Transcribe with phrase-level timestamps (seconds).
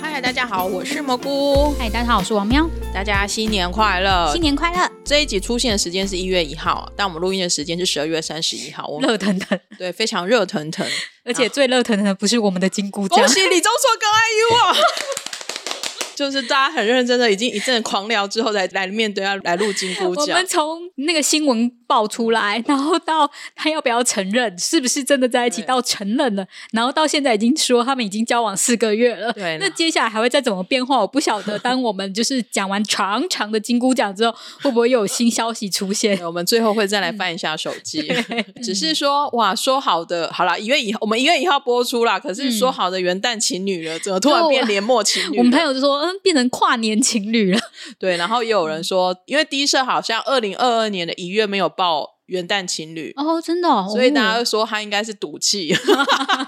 [0.00, 1.74] 嗨，大家好，我是蘑菇。
[1.78, 2.68] 嗨，大家好，我是王喵。
[2.92, 4.30] 大家新年快乐！
[4.32, 4.90] 新年快乐！
[5.04, 8.86] 这一集出现的时间是一月一号，但我们录音的时间是十二月三十一号。
[8.86, 10.86] 我们热腾腾，对，非常热腾腾。
[11.24, 14.76] 而且最热腾腾的不是我们的金菇酱，恭喜李钟硕跟 IU 啊！
[16.14, 20.24] 就是大家很认真的，已经一阵狂聊之后，才来面对要来录金菇奖。
[20.24, 29.32] 我们从那个新闻爆出来，然后到他要不要承认，是不是真的在一起，到承认了，然后到现在已经说他们已经交往四个月了。
[29.32, 31.56] 对，那接下来还会再怎么变化，我不晓得。
[31.64, 36.20] 当我们就是讲完长长的金箍奖之后，会不会又有新消息出现？
[36.26, 38.12] 我们最后会再来翻一下手机。
[38.62, 42.18] 只是说，哇，说好的，好了，一月以后，我们一月一号播出啦。
[42.18, 45.38] 可是说好的元旦情侣了，怎么突然变年末情侣？
[45.38, 45.94] 我们朋友就说。
[46.04, 47.60] 嗯，变成跨年情侣了。
[47.98, 51.83] 对，然后也有人说，因为第一社好像二零二二年的一月没有报
[52.26, 55.74] 元旦情侣哦，真的，哦，所以大家说他应该是赌气，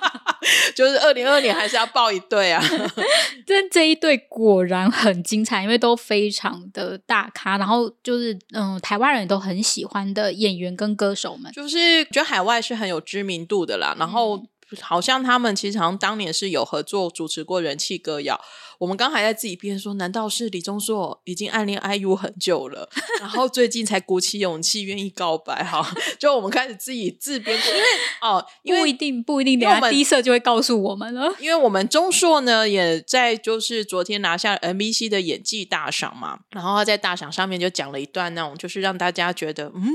[0.74, 2.62] 就是二零二二年还是要报一对啊。
[3.46, 14.36] 但这一对果然很精彩，因为都非常的大咖，然后就是嗯，台湾人都很喜欢的演员跟歌手们，就是觉得海外是很有知名度的啦，然后。
[14.38, 14.48] 嗯
[14.80, 18.40] 好像他们其实好像当年是有合作主持过人气歌谣。
[18.78, 22.88] 我们刚还在自己编说，难道是李钟硕已经暗恋 IU 很久了，
[23.20, 25.64] 然后最近才鼓起勇气愿意告白？
[25.64, 25.86] 哈，
[26.18, 27.80] 就我们开始自己自编，因为
[28.20, 31.34] 哦，因为不一定不一定，等下第一社就会告诉我们了。
[31.38, 39.92] 因为我们钟硕呢也在就是昨天拿下 MBC 的演技大赏嘛，然后他在大赏上面就讲了一段那种，就是让大家觉得嗯。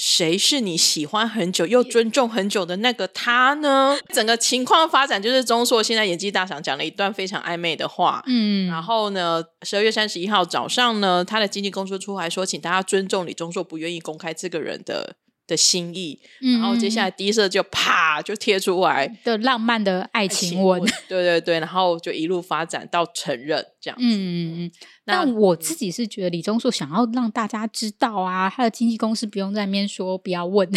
[0.00, 3.98] 谁是你喜欢很久又尊重很久的那个他呢？
[4.14, 15.16] 整个情况发展就是钟硕现在演技大赏讲了一段非常暧昧的话，嗯，然后呢，十二月三十一号早上呢，他的经纪公司出来说，请大家尊重李钟硕不愿意公开这个人的
[15.48, 24.04] 的心意，然后接下来第一社就啪就贴出来的浪漫的爱情文，对对对，然后就一路发展到承认这样子。
[24.04, 24.70] 嗯嗯。
[25.04, 30.70] 但我自己是觉得李钟硕想要让大家知道啊，他的经纪公司不用在那边说不要问。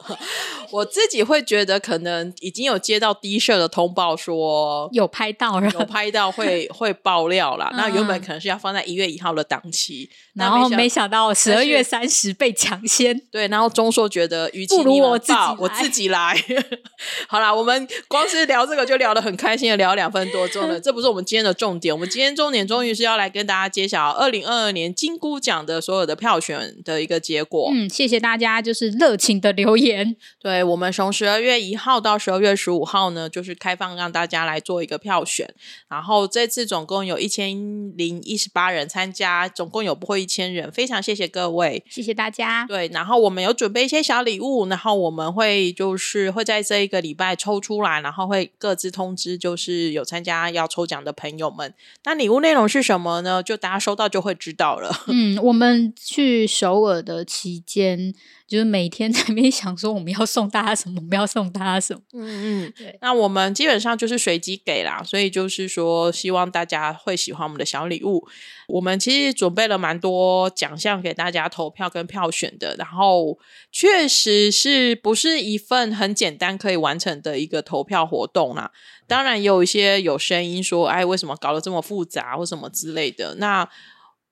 [0.70, 7.72] 我自己会觉得可能已经有接到第一社的通报说有拍到，有拍到会 会爆料啦。
[7.74, 13.18] 那原本可能是要放在一月一号的档期，然后没想到十二月三十被抢先。
[13.30, 16.36] 对，然后钟硕觉得与其不如我自己我自己来。
[17.26, 21.92] 好啦，我们光是聊这个就聊得很开心的聊两分多钟了，这不是我们今天的重点。
[21.92, 23.72] 我们今天重点终于是要来跟大家。
[23.72, 27.70] 揭晓二零二二年金箍奖的所有的票选的一个结果。
[27.72, 30.14] 嗯，谢谢大家，就是热情的留言。
[30.42, 35.48] 对，我们从十二月一号到十二月十五号呢，就是开放让大家来做一个票选。
[35.88, 37.50] 然后这次总共有一千
[37.96, 42.66] 零一十八人参加，总共有不会一千人，非常谢谢各位，谢谢大家。
[42.68, 51.74] 对，然后我们有准备一些小礼物，然后我们会就是会在这一个礼拜抽出来，然后会各自通知，就是有参加要抽奖的朋友们。
[52.04, 53.42] 那礼物内容是什么呢？
[53.42, 54.90] 就大家收到就会知道了。
[55.08, 58.14] 嗯，我们去首尔的期间，
[58.46, 62.00] 就是每天在那边想说我们要送大家什么，我们要送大家什么。
[62.12, 62.98] 嗯嗯，对。
[63.00, 68.26] 那我们基本上就是随机给啦，所以就是说希望大家会喜欢我们的小礼物。
[68.68, 73.38] 我们其实准备了蛮多奖项给大家投票跟票选的，然后
[73.70, 78.70] 确实是不是一份很简单可以完成的一个投票活动啦。
[79.06, 83.34] 当然也有一些有声音说，哎，为什么搞得这么复杂或什么之类的？
[83.34, 83.68] 那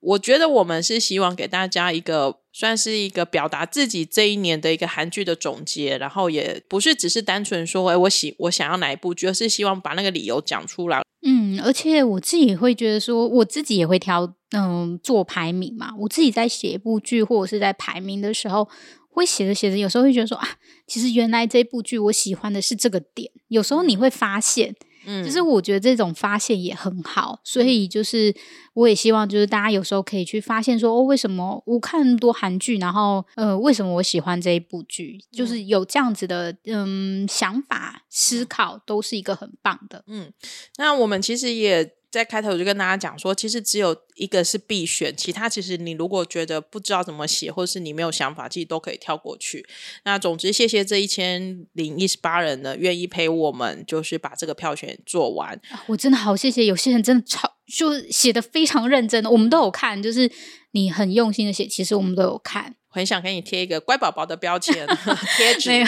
[0.00, 11.02] 我觉得我们是希望给大家一个算是一个表达自己这一年的一个韩剧的总结，然后也不是只是单纯说，哎，我喜我想要哪一部剧，而是希望把那个理由讲出来。
[11.22, 15.90] 嗯，而且我自己也会觉得说，我自己也会挑，嗯，做排名嘛。
[15.98, 18.66] 我自己在写一部剧或者是在排名的时候，
[19.10, 20.48] 会写着写着，有时候会觉得说啊，
[20.86, 23.30] 其实原来这部剧我喜欢的是这个点。
[23.48, 24.70] 有时候你会发现。
[24.70, 24.76] 嗯，
[25.24, 28.34] 就是我觉得这种发现也很好，所以就是
[28.74, 35.18] 我也希望就是大家有时候可以去发现说，哦，为什么我看那么多韩剧，然后呃，为什么我喜欢这一部剧？
[35.30, 40.04] 就是有这样子的嗯想法思考，都是一个很棒的。
[40.06, 40.32] 嗯，
[40.76, 41.94] 那我们其实也。
[42.10, 49.64] 在开头我就跟大家讲说，其实只有一个是必选，其他其实你如果觉得不知道怎么写，或是你没有想法，其实都可以跳过去。
[50.04, 55.60] 那总之，谢谢这一千零一十八人呢，愿意陪我们，就是把这个票选做完。
[55.86, 60.30] 我真的好谢谢，有些人真的超就写的非常认真的，我们都有看，就是
[60.72, 62.74] 你很用心的写，其实我们都有看。
[62.92, 64.74] 很想给你贴一个乖宝宝的标签
[65.38, 65.86] 贴纸，没有，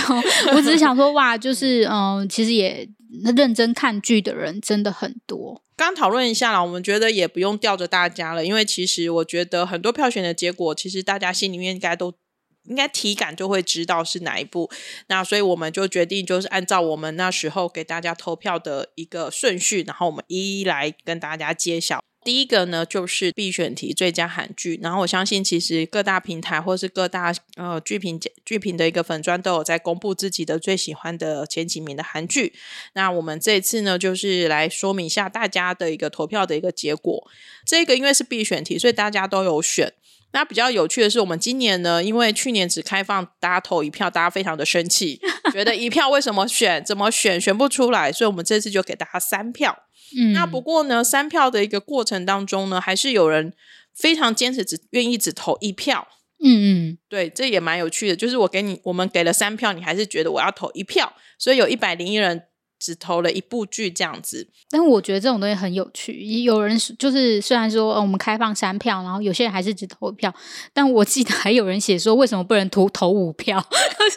[0.54, 2.88] 我只是想说哇，就是嗯、呃，其实也
[3.36, 5.60] 认真看剧的人真的很多。
[5.74, 12.14] 刚讨论一下啦，我们觉得也不用吊着大家了，因为其实我觉得很多票选的结果，其实大家心里面应该都
[12.64, 14.70] 应该体感就会知道是哪一部。
[15.08, 22.02] 那所以我们就决定就是按照我们那时候给大家投票的一个顺序，然后我们一一来跟大家揭晓。
[22.24, 32.52] 第一个呢，就是必选题最佳韩剧，然后我相信其实各大平台或是各大呃剧评剧评的一个粉专都有在公布自己的最喜欢的前几名的韩剧。
[32.92, 37.28] 那我们这次呢，就是来说明一下大家的一个投票的一个结果。
[37.66, 39.92] 这个因为是必选题，所以大家都有选。
[40.32, 45.20] 那比较有趣的是，我们今年呢，因为去年只开放大家投一票，大家非常的生气，
[45.52, 46.84] 觉得一票为什么选？
[46.84, 47.40] 怎么选？
[47.40, 49.84] 选不出来，所以我们这次就给大家三票。
[50.18, 53.52] 嗯，那不过呢，三票的一个过程当中呢，还是有人
[53.94, 56.08] 非常坚持只愿意只投一票。
[56.44, 58.16] 嗯嗯，对，这也蛮有趣的。
[58.16, 62.42] 就是我给你，我们给了三票，你还是觉得我要投一票，所以有一百零一人。
[62.82, 66.42] 只投了一部剧这样子，但我觉得这种东西很有趣。
[66.42, 70.34] 有人就是虽然说，呃，我们开放三票，然后有些人还是只投一票，
[70.72, 73.60] 但我记得还有人写说，为什么不能投投五票？
[73.70, 74.16] 就是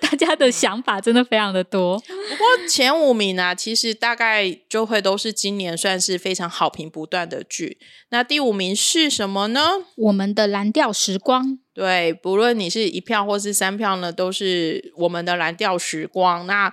[0.00, 1.98] 大家的想法真的非常的多。
[1.98, 7.76] 不过前五名呢，啊，其实大概就会都是今年算是非常好评不断的剧。
[8.08, 9.60] 那第五名是什么呢？
[9.96, 11.58] 我们的蓝调时光。
[11.74, 16.46] 对，不论你是一票或是三票呢，都是我们的蓝调时光。
[16.46, 16.72] 那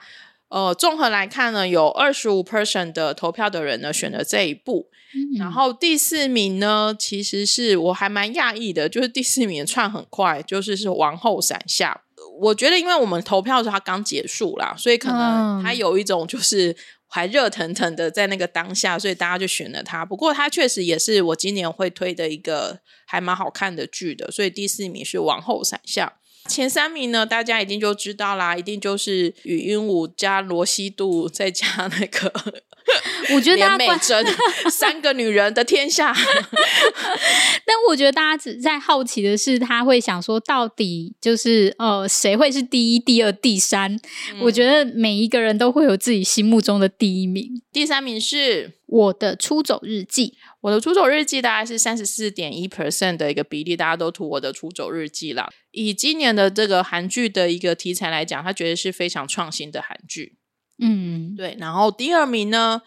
[0.53, 12.03] 呃，综合来看呢，有二十五 percent 的投票的人呢选了这一部，嗯、然后第四名呢，其实是我还蛮讶异的，就是第四名窜很快，就是是王后伞下。
[12.39, 16.75] 我觉得，因为我们投票的时候它刚结束啦，所以可能它有一种就是
[17.07, 20.05] 还热腾腾的在那个当下，所以大家就选了它。
[20.05, 26.13] 不过它确实也是我今年会推的一个还蛮好看的剧的，所以第四名是王后伞下。
[26.49, 32.63] 前三名呢，大家一定就知道啦，一定就是语音舞加罗西度再加那个，
[33.35, 34.25] 我觉得连美珍
[34.69, 36.13] 三个女人的天下。
[37.65, 43.95] 但我觉得大家只在好奇的是，他会想说，到底就是呃，谁会是第一、第二、第三？
[44.33, 47.61] 嗯、我觉得每一个人都会有自己心目中的第一名。
[47.71, 50.37] 第三名是我的出走日记。
[50.61, 55.49] 我的出走日记大概是三十四点一 percent 的一个比例，大家都图我的出走日记啦。
[55.71, 60.37] 以今年的这个韩剧的一个题材来讲，它绝对是非常创新的韩剧。
[60.79, 61.55] 嗯，对。
[61.59, 62.81] 然后第二名呢，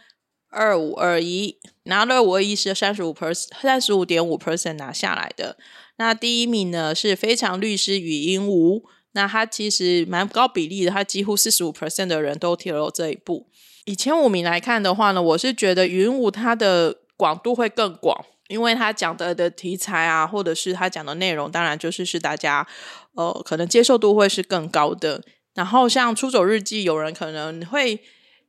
[0.50, 5.56] 二五二一拿了二五二一是三十五 percent，三十五点五 percent 拿下来的。
[5.96, 13.48] 那第一名呢是非常律师禹英禑，那他其实蛮高比例的，他几乎四十五 percent 的人都投了这一步。
[13.84, 16.98] 以前五名来看的话呢，我是觉得禹英禑他的。
[17.18, 22.66] 广度会更广，因为他讲的的题材啊，或者是他讲的内容，当然就是是大家
[23.14, 25.22] 呃可能接受度会是更高的。
[25.56, 27.98] 然后像《出走日记》，有人可能会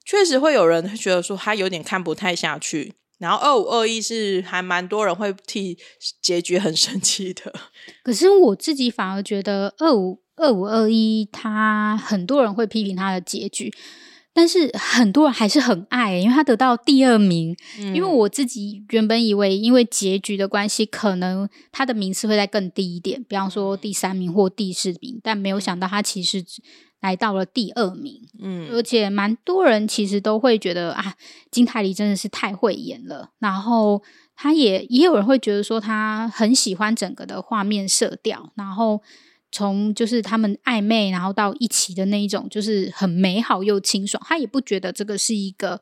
[0.05, 2.93] 确实会有人觉得说他有点看不太下去。
[3.17, 5.75] 然后二五二一是还蛮多人会替
[6.21, 7.51] 结局很生气的。
[8.03, 13.73] 可是我自己反而觉得二五二五二一，他很多人会批评他的结局。
[14.33, 17.57] 但是很多人还是很爱，因为他得到第二名。
[17.79, 25.19] 嗯、因为我自己原本以为，因为结局的关系，可能他的名次会再更低一点，比方说第三名或第四名。
[25.23, 26.45] 但没有想到他其实
[27.01, 28.21] 来到了第二名。
[28.39, 31.15] 嗯，而且蛮多人其实都会觉得啊，
[31.51, 33.31] 金泰梨真的是太会演了。
[33.39, 34.01] 然后
[34.35, 39.01] 他也也有人会觉得说，他很喜欢整个的画面色调，然后。
[39.49, 44.21] 从就是他们暧昧，然后到一起的那一种，就是很美好又清爽。
[44.27, 45.81] 他也不觉得这个是一个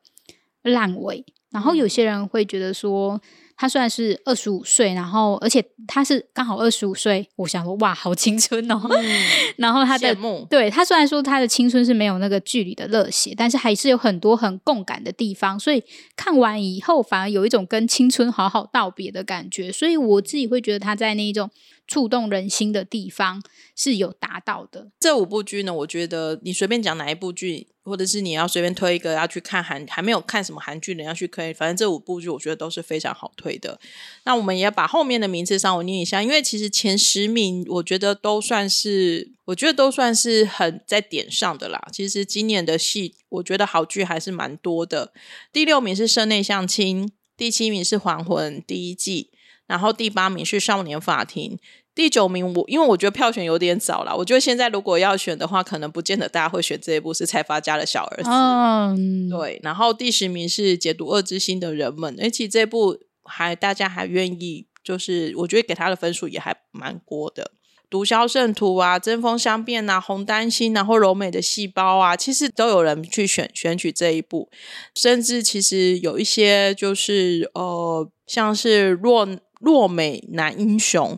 [0.62, 1.26] 烂尾。
[1.50, 3.20] 然后有些人会觉得说，
[3.58, 8.82] 他虽然是二十五岁，然后而且他是刚好二十五岁，我想说哇，好青春哦。
[8.90, 9.26] 嗯、
[9.58, 10.16] 然后他的
[10.50, 15.60] 对他虽然说他的青春是没有那个剧里的热血，但是还是有很多很共感的地方。
[15.60, 15.84] 所以
[16.16, 19.72] 看完以后，反而有一种跟青春好好道别的感觉。
[19.72, 21.50] 所以我自己会觉得他在那一种。
[21.88, 23.44] 触动人心的地方
[23.76, 24.92] 是有达到的。
[25.00, 33.80] 这五部剧呢，我觉得你随便讲哪一部剧，或者是你要随便推一个要去看韩，还没有看什么韩剧的要去推，反正这五部剧我觉得都是非常好推的。
[34.24, 41.88] 那我们也要把后面的名次稍微念一下，因为其实前十名我觉得都算是，我觉得都算是很在点上的啦。
[41.92, 45.14] 其实今年的戏，我觉得好剧还是蛮多的。
[45.54, 49.30] 第六名是《社内相亲》，第七名是《还魂》第一季。
[49.68, 51.58] 然后第八名是少年法庭，
[51.96, 58.30] 第九名我因为我觉得票选有点早了，我觉得现在如果要选的话，可能不见得大家会选这一部是财阀家的小儿子。
[58.30, 59.60] 嗯，对。
[59.64, 67.54] 然后第十名是解读恶之心的人们，而且这部还大家还愿意，就是我觉得给他的分数也还蛮高的。
[67.90, 74.50] 毒枭圣徒啊，针锋相辩啊，红丹心，然后柔美的细胞啊，其实都有人去选选取这一部，
[74.94, 79.28] 甚至其实有一些就是呃，像是若。
[79.60, 81.18] 弱美男英雄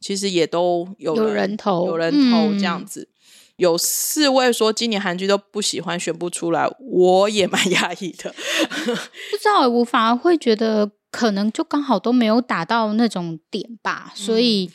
[0.00, 3.02] 其实也都有有人投，有人投这样子。
[3.02, 3.08] 嗯
[3.56, 8.32] 有四位说今年韩剧都不喜欢，选不出来，我也蛮讶异的。
[8.32, 14.68] 不知道，我反而会觉得可能就刚好都没有打到那种点吧，所以、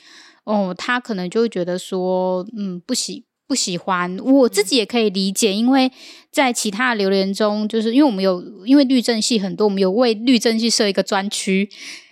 [0.46, 4.18] 嗯、哦，他可能就会觉得说，嗯，不喜不喜欢。
[4.20, 5.92] 我自己也可以理解，嗯、因为
[6.32, 11.70] 在其他的留言中，就是因为我们有因为律政系很多，我们有为律政系设一个专区，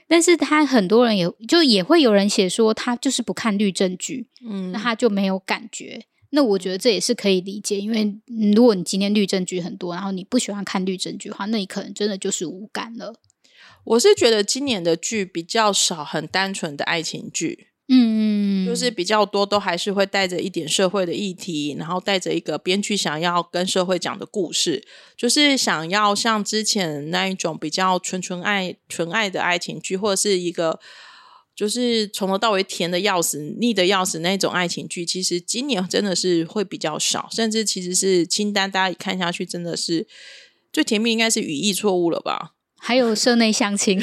[0.07, 6.05] 但是他很多人也就也会有人写说他就是不看律政剧，嗯，那他就没有感觉。
[6.31, 8.13] 那我觉得这也是可以理解，因为
[8.53, 13.15] 如果你今天律政剧很多，然后你不喜欢看律政剧的话，那你可能真的就是无感了。
[13.85, 24.83] 我是觉得今年的剧比较少很单纯的爱情剧，嗯，就是比较多都还是会带着一点社会的议题，然后带着一个编剧想要跟社会讲的故事，
[25.15, 30.79] 就是想要像之前那一种比较纯纯爱、纯爱的爱情剧，或者是一个。
[31.55, 40.05] 就是从头到尾甜的要死、腻的要死那种爱情剧，其实今年真的是会比较少，甚至其实是清单，大家一看下去真的是
[40.73, 42.54] 最甜蜜，应该是语义错误了吧？
[42.85, 43.99] 还有 社内相亲，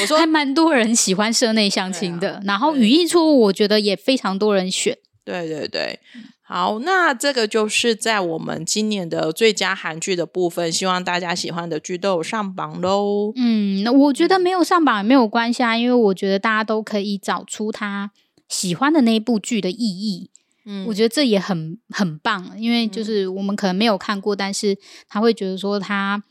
[0.00, 4.98] 我说 还蛮多人喜欢社内相亲的，啊、然后语义错误，我觉得也非常多人选。
[5.24, 6.00] 对对对。
[6.42, 13.32] 好，那这个就是在我们今年的最佳韩剧的部分，希望大家喜欢的剧都有上榜喽。
[13.36, 18.10] 嗯，那我觉得没有上榜也没有关系啊，因为我觉得大家都可以找出他
[18.48, 20.30] 喜欢的那一部剧的意义。
[20.64, 26.22] 嗯，我觉得这也很很棒，因为就是我们可能没有看过，但是他会觉得说他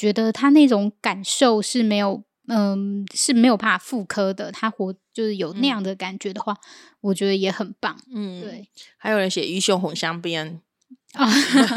[0.00, 2.22] 觉得他那种感受是没有。
[2.52, 4.50] 嗯，是没有办法复刻的。
[4.50, 6.58] 他活就是有那样的感觉的话，嗯、
[7.02, 7.96] 我觉得也很棒。
[8.12, 8.66] 嗯，对。
[8.98, 10.60] 还有人写鱼熊红香边
[11.12, 11.30] 啊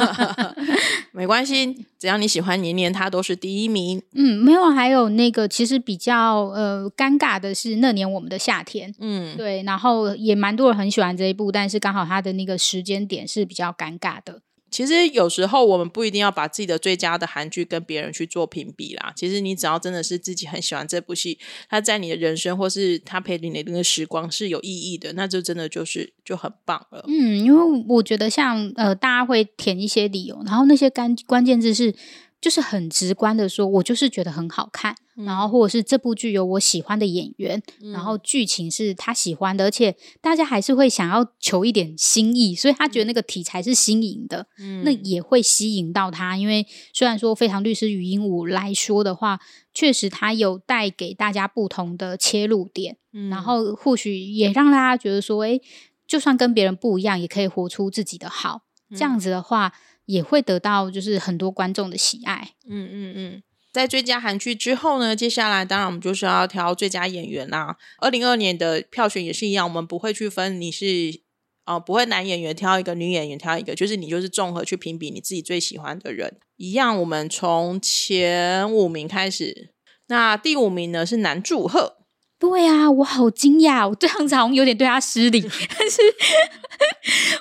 [1.13, 4.01] 没关系，只要你喜欢年年，他都是第一名。
[4.13, 8.95] 嗯，没有，还有那个其实比较呃尴尬的是那年我们的夏天。
[8.97, 9.61] 嗯，对。
[9.61, 14.41] 然后也蛮多人很喜欢这一部，但是刚好他的那个时间点是比较尴尬的。
[14.73, 19.13] 其实有时候我们不一定要把自己的最佳的韩剧跟别人去做评比啦。
[19.15, 21.37] 其实你只要真的是自己很喜欢这部戏，
[21.69, 27.05] 它在你的人生或是它陪你的那个时光是有意义的，那就真的就是就很棒了。
[27.07, 31.93] 嗯，因为我觉得像呃，大家会填一些理由，然后那些关关键字是。
[32.43, 46.35] 就是很直观的说，我就是觉得很好看，嗯、然后或者是这部剧有我喜欢的演员，嗯、然后剧情是他喜欢的，而且大家还是会想要求一点新意，所以他觉得那个题材是新颖的，嗯、那也会吸引到他。
[46.35, 49.39] 因为虽然说《非常律师禹英禑》来说的话，
[49.73, 55.61] 确实他有带给大家不同的切入点，嗯、然后或许也让大家觉得说，诶，
[56.05, 58.63] 就算跟别人不一样，也可以活出自己的好。
[58.89, 59.73] 嗯、这样子的话。
[60.05, 62.51] 也会得到就是很多观众的喜爱。
[62.69, 67.77] 嗯嗯嗯，在最佳韩剧之后呢，接下来当然我们就是要挑最佳演员啦。
[67.99, 71.21] 二零二年的票选也是一样，我们不会去分你是
[71.65, 76.37] 呃不会男演员挑一个，女演员挑一个，就是你就是综合去评比你自己最喜欢的人。
[76.57, 79.71] 一样，我们从前五名开始。
[80.07, 82.02] 那第五名呢是南柱赫。
[82.43, 85.39] 对、啊，我好惊讶，我这样子好像有点对他失礼，
[85.79, 86.01] 但是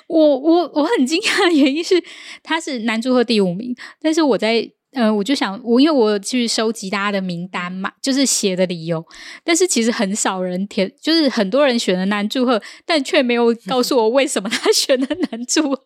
[0.07, 2.01] 我我我很惊讶的原因是
[2.41, 4.71] 他是男足和第五名，但是我在。
[4.93, 9.03] 嗯、呃，我就想，我因为我去收集大家的名单嘛，就是写的理由，
[9.43, 15.85] 但是其实很少人填，就是很多人选了男祝贺，但却没有告诉我为什么他 选了男祝贺，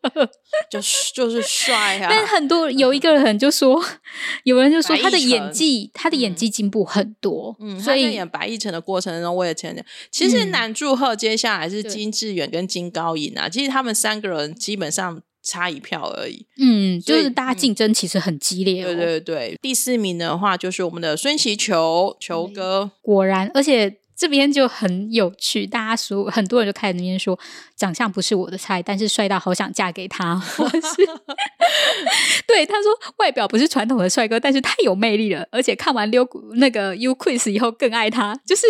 [0.69, 2.07] 就是就是帅啊。
[2.09, 3.83] 但很多有一个人就说，
[4.43, 15.21] 有人就说他的演技，他的演技进步很多，嗯，所以演白易辰的过程中，我也承认，其实男祝贺接下来是金智媛跟金高银啊，其实他们三个人基本上。
[15.47, 18.87] 差一票而已，嗯，就是大家竞争其实很激烈，哦。
[18.87, 27.39] 对对对，第四名的话就是我们的孙锡球球哥，果然，而且这边就很有趣，大家说很多人就开始那边说
[27.77, 30.35] 长相不是我的菜，但是帅到好想嫁给他。
[30.35, 30.79] 或是
[32.45, 38.37] 对，他说外表不是传统的帅哥，但是太有魅力了，而且看完溜那个 U Quiz 以后更爱他。
[38.45, 38.63] 就是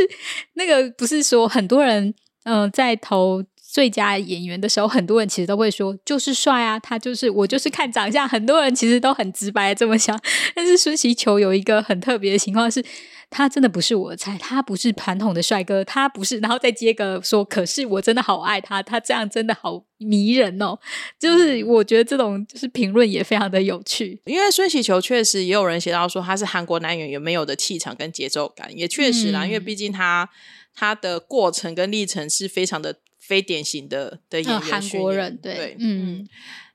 [0.54, 3.44] 那个不是说很多人嗯、呃、在投。
[3.70, 8.28] 最佳演员的时候，很多人其实都会说，就是帅啊，他就是我，就是看长相。
[8.28, 10.18] 很多人其实都很直白这么想，
[10.56, 12.84] 但是孙喜球有一个很特别的情况是，
[13.30, 20.80] 他真的不是我的菜，他不是传统的帅哥，他不是，然后再接个说，可是我真的好爱他，他这样真的好迷人哦。
[21.20, 30.30] 就是我觉得这种就是评论也非常的有趣，因为孙喜球确实也有人写到说他是韩国男演员没有的气场跟节奏感，也确实啦，嗯、因为毕竟他
[30.74, 32.96] 他的过程跟历程是非常的。
[33.28, 36.26] 非典型的的演员，韩国人对，对嗯，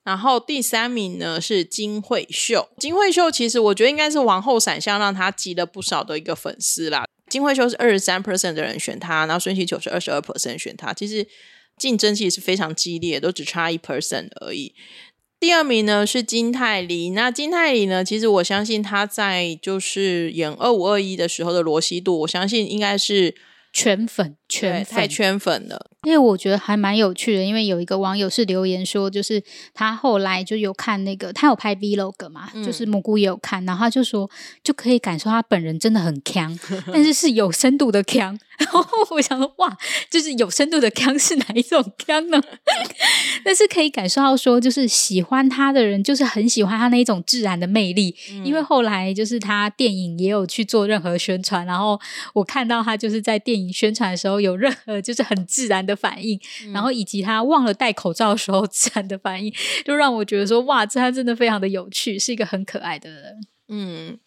[0.04, 7.04] 然后第三名呢是金惠秀，金惠秀其实我觉得应该是王后闪相让他积了不少的一个粉丝啦。
[7.30, 11.26] 金惠秀是二十三 percent 的人选他，然后孙锡久是二十二 percent 选他，其实
[11.78, 14.74] 竞争其实是非常激烈，都只差一 percent 而已。
[15.40, 23.34] 第二名呢是金泰梨，那金泰梨呢，其实我相信他在就是演二五二一的时候的罗西度，我相信应该是。
[23.74, 25.86] 全粉，圈粉，太圈粉了。
[26.02, 29.40] 因为我觉得还蛮有趣的，因为有一个网友是留言说，就是
[29.72, 34.28] 他后来就有看那个，他有拍 Vlog 嘛，嗯、就是蘑菇也有看，然后他就说
[34.64, 36.58] 就可以感受他本人真的很强，
[36.92, 38.38] 但是是有深度的强。
[38.58, 39.76] 然后我想说，哇，
[40.10, 42.40] 就是有深度的锵是哪一种锵呢？
[43.44, 48.14] 但是可以感受到说，就是喜欢他的人，就是很喜欢他那一种自然的魅力。
[48.30, 51.98] 嗯、因为后来就是他电影也有去做任何宣传，然后
[52.34, 59.52] 我看到他就是在电影宣传的时候有任何就是很自然的反应，嗯、然后以及他忘了戴口罩的时候自然的反应，
[59.84, 63.40] 就让我觉得说，哇，这他真的非常的有趣，是一个很可爱的人。
[63.68, 64.18] 嗯。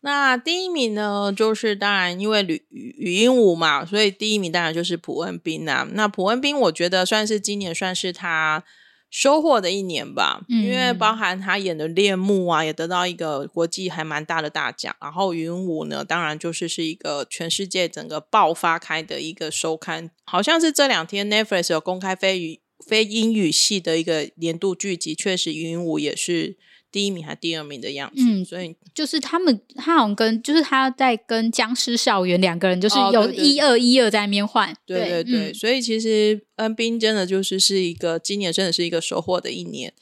[0.00, 5.88] 那第一名呢，就是当然因为语语音舞嘛，所以第一名当然就是朴恩斌啊。
[5.92, 8.62] 那朴恩斌，我觉得算是今年算是他
[9.10, 14.94] 收获的一年吧，嗯、因为包含他演的《恋慕》啊，也得到一个国际还蛮大的大奖。
[15.00, 26.58] 然后语音舞呢，当然就是是一个全世界整个爆发开的一个收看，好像是这两天 Netflix 有公开非语非英语系的一个年度剧集，确实语音舞也是。
[26.90, 39.92] 第一名还是第二名的样子，嗯，所以就是他们，他好像跟就是他在跟僵尸校园两个人，就是有一二一二在那边换，对对对，嗯、所以其实恩斌真的就是是一个今年真的是一个收获的一年。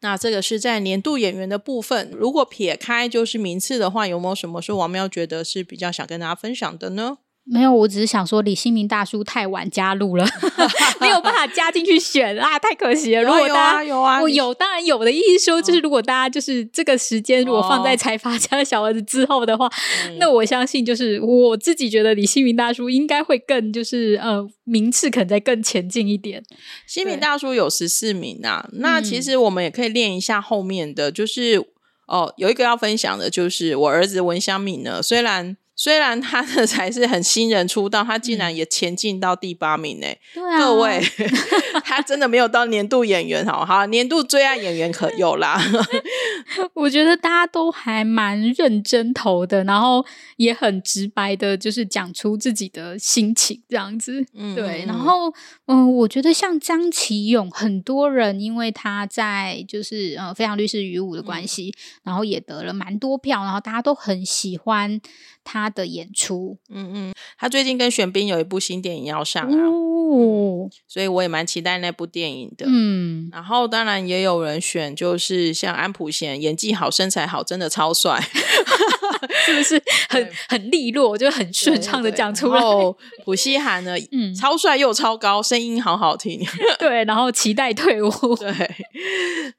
[0.00, 7.18] 那这个是在年度演员的部分，如果撇开就是名次的话，有没有什么是王喵觉得是比较想跟大家分享的呢？
[7.44, 10.24] 没有，我只是想说李新民大叔太晚加入了，
[11.00, 13.22] 没有办法加进去选啊，太可惜了。
[13.22, 19.70] 如果大家有啊，有，啊我有，当然有的意思说，就是如果大家就是这个时间，如果放在财阀家的小儿子之后的话，哦、
[20.20, 26.42] 那我相信就是我自己觉得李新民大叔应该会更就是呃名次可能再更前进一点。
[26.86, 31.58] 新民大叔有十四名啊，那其实我们也可以练一下后面的，就是
[32.06, 35.56] 哦，有一个要分享的，就是我儿子文香敏呢，虽然。
[35.82, 40.06] 虽然他的才是很新人出道，他竟然也前进到第八名呢！
[40.32, 41.02] 对啊，各位，
[41.82, 45.60] 他真的没有到年度演员，好好，年度最爱演员可有啦。
[46.74, 54.24] 我觉得大家都还蛮认真投的，然后也很直白的，就是讲出自己的心情这样子。
[54.36, 54.84] 嗯，对。
[54.86, 55.34] 然后，
[55.66, 65.00] 嗯，我觉得像张启勇，很多人因为他在就是呃《非常律师禹武》的关系，嗯、然后也得了蛮多票，然后大家都很喜欢
[65.44, 72.66] 他的演出，嗯嗯，他最近跟玄彬有一部新电影要上啊，哦、所以我也蛮期待那部电影的。
[72.68, 78.20] 嗯，然后当然也有人选，就是像安普贤，演技好，身材好，真的超帅，
[79.46, 82.54] 是不是 很很利落，就很顺畅的讲出来。
[82.54, 86.40] 然后朴熙涵呢，嗯，超帅又超高，声音好好听。
[86.78, 88.10] 对，然后期待退伍。
[88.36, 88.70] 对，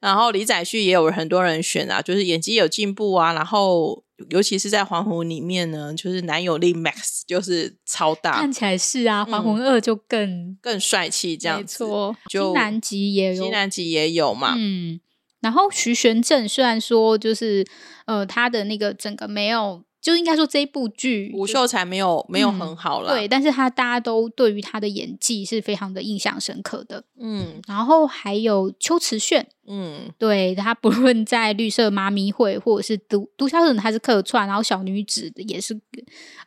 [0.00, 4.02] 然后李宰旭也有很多人选啊，就是演技有进步啊，然后。
[4.30, 11.84] 尤其是在《黄宏》里面呢，就是男友力 Max 就是超大，看起来是啊，《黄宏二》就更、嗯、更帅气这样子。
[11.84, 14.54] 没错，就金南极也有，西南极也有嘛。
[14.56, 15.00] 嗯，
[15.40, 17.66] 然后徐玄正虽然说就是
[18.06, 19.82] 呃，他的那个整个没有。
[20.04, 35.74] 就应该说这一部剧，吴秀才没有没有很好了，嗯，对，但是他大家都对于他的演技是非常的印象深刻的，嗯，然后还有秋瓷炫，嗯，对，他不论在绿色妈咪会或者是毒毒枭人，他是客串，然后小女子也是，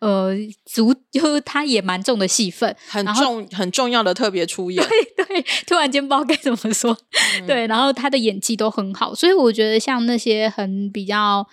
[0.01, 6.95] 呃，足就是他也蛮重的戏份，很重很重要的特别出演，对对，突然间不知道该怎么说，
[7.39, 11.47] 嗯、对，然后他的演技都很好，所以我觉得像那些很比较。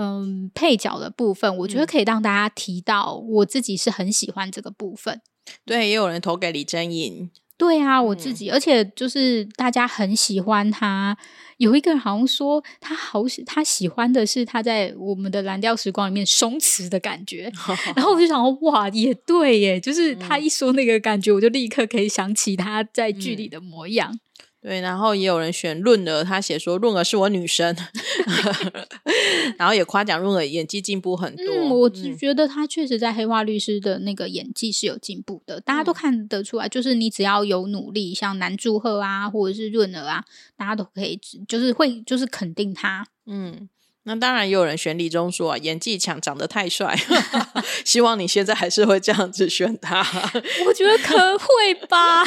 [0.00, 5.20] 嗯，配角的部分，我觉得可以让大家提到，我自己是很喜欢这个部分。
[5.66, 7.30] 对，也有人投给李贞颖。
[7.58, 11.14] 对啊，我自己，嗯、而且就是大家很喜欢他。
[11.58, 17.52] 有一个人好像说他好喜，他喜欢的是他在我们的蓝调时光里面松弛的感觉。
[17.94, 24.10] 然后我就想说，哇，也对耶，就是他一说那个感觉，嗯、我就立刻可以想起他在剧里的模样。
[24.10, 24.20] 嗯
[24.62, 27.74] 对，然后也有人选润儿，他写说润儿是我女神，
[29.56, 31.46] 然后也夸奖润儿演技进步很多。
[31.46, 36.68] 嗯，我只觉得他确实在黑化律师的那个演技是有进步的，大家都看得出来。
[36.68, 40.24] 就是你只要有努力，像南柱赫啊，或者是润儿啊，
[40.56, 41.18] 大家都可以，
[41.48, 43.06] 就是会就是肯定他。
[43.26, 43.68] 嗯。
[44.10, 46.98] 那当然也有人选李钟硕啊，演技强，长得太帅。
[47.86, 50.04] 希望你现在还是会这样子选他。
[50.66, 52.24] 我觉得可会吧。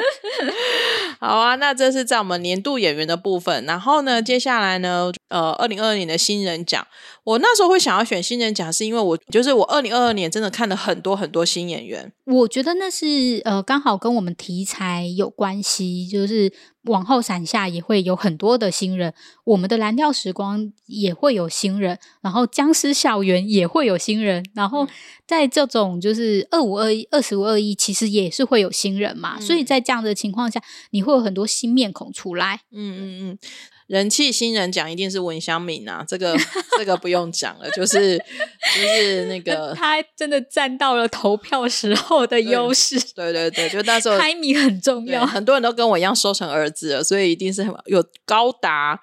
[1.20, 3.66] 好啊，那这是在我们年度演员的部分。
[3.66, 6.86] 然后呢，接下来呢，呃，二零二二年的新人奖，
[7.24, 12.12] 我那时候会想要选新人奖，是因为我就是我二零二二年真的看了很多很多新演员。
[12.26, 16.52] 我觉得那是呃，刚好跟我们题材有关系，就是。
[16.84, 24.86] 往后闪下也会有很多的新人，我们的蓝调时光也会有新人，然后僵尸校园也会有新人，然后
[25.26, 30.60] 在这种就是二五二一、二十五二一，其实也是会有新人嘛，嗯、所以在这样的情况下，
[30.90, 32.60] 你会有很多新面孔出来。
[32.70, 33.38] 嗯嗯嗯。
[33.86, 36.34] 人气新人奖一定是文香敏啊，这个
[36.78, 42.98] 这个不用讲了，就是就是那 个他真的占到了投票时候的优势。
[43.14, 48.98] 对对对，就那时候排名很重要，很多人都跟我一样收成儿子了，所以一定是有高达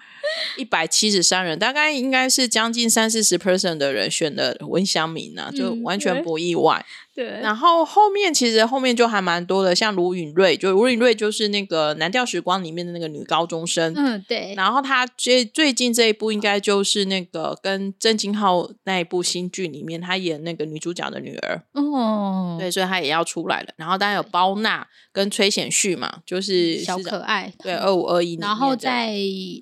[0.58, 6.78] 一百七十三人，大概应该是将近三四十 percent 的人选的温香明啊，就完全不意外。
[6.80, 14.54] 嗯对，然后后面其实后面就还蛮多的，像卢允瑞，就卢允瑞就是那个《蓝调时光》里面的那个女高中生，嗯，对。
[14.56, 23.68] 然后她最最近这一部应该就是那个跟郑敬浩那一部新剧里面，她演那个女主角的女儿，哦，对，所以她也要出来了。
[23.76, 28.38] 然后当然有包娜跟崔显旭嘛，就是小可爱，对，二五二一。
[28.40, 29.14] 然后在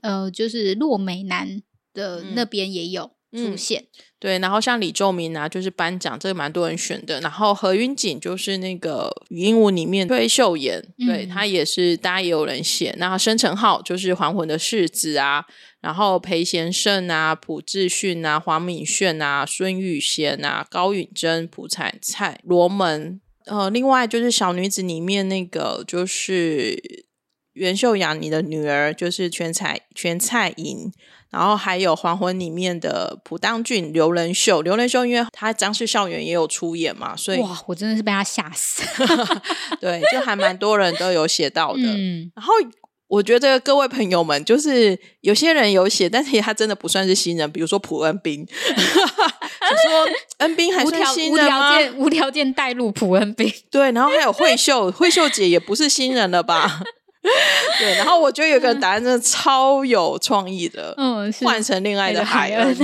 [0.03, 1.61] 呃，就是骆美男
[1.93, 3.11] 的那边也有。
[3.31, 7.21] 出现、嗯、对，然后像李仲明啊，就是班长，这个蛮多人选的。
[7.21, 12.91] 然后何云锦就是那个《语音舞》里面崔秀妍，对、嗯、他也是大家也有人写。
[12.97, 15.45] 然后申成浩就是《还魂》的世子啊，
[15.79, 23.21] 然后裴贤胜啊、朴智勋啊、黄敏炫啊、孙玉贤啊、高允贞、朴彩菜、罗门。
[23.45, 27.05] 呃，另外就是小女子里面那个就是
[27.59, 30.91] 袁秀雅，你的女儿就是全彩全彩莹。
[31.29, 38.81] 然后还有《黄昏》里面的朴当俊、刘仁秀，刘仁秀因为他《僵尸校园》也有出演嘛，所以哇，我真的是被他吓死。
[39.79, 41.83] 对，就还蛮多人都有写到的。
[41.83, 42.51] 嗯，然后
[43.07, 50.07] 我觉得各位朋友们，就是有些人有写，但是他真的不算是新人，比如说朴恩斌， 就说
[50.39, 51.75] 恩斌还算新人吗？
[51.75, 53.53] 无条件无条件带入朴恩斌。
[53.69, 56.81] 对，然后还有慧秀，慧秀姐也不是新人了吧？
[57.79, 62.77] 对，然后我觉得有个答案真的超有创意的，嗯，换成恋爱的海恩。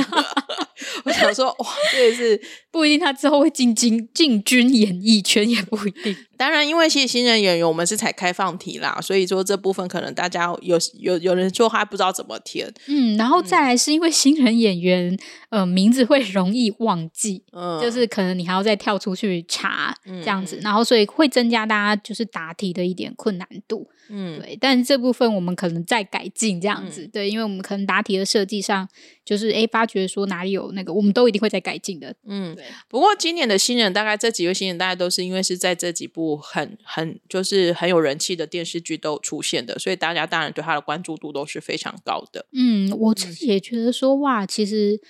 [1.05, 2.39] 我想说，哇，这也是
[2.71, 6.15] 不一定，他之后会进军进军演艺圈也不一定。
[6.37, 12.71] 当然，因为其实新人演员我们是采开放题啦，所以说这部分可能大家有有有人说话不知道怎么填。
[12.87, 15.13] 嗯，然后再来是因为新人演员，
[15.49, 23.89] 嗯、呃，名字会容易忘记，嗯，就是可能你还要再跳出去查这样子，嗯、然后所以会增加大家就是答题的一点困难度。
[24.07, 28.87] 嗯，对，但是这部分我们可能再改进这样子，嗯、对，因为我们可能答题的设计上，
[29.25, 32.15] 就是诶发觉说哪里有那个，我们都一定会在改进的。
[32.25, 32.63] 嗯，对。
[32.87, 42.45] 不过今年的新人，大概这几位新人，大概都是因为是在这几部很很就是很有人气的电视剧都出现的，所以大家当然对他的关注度都是非常高的。
[42.53, 45.01] 嗯，我自己也觉得说哇，其实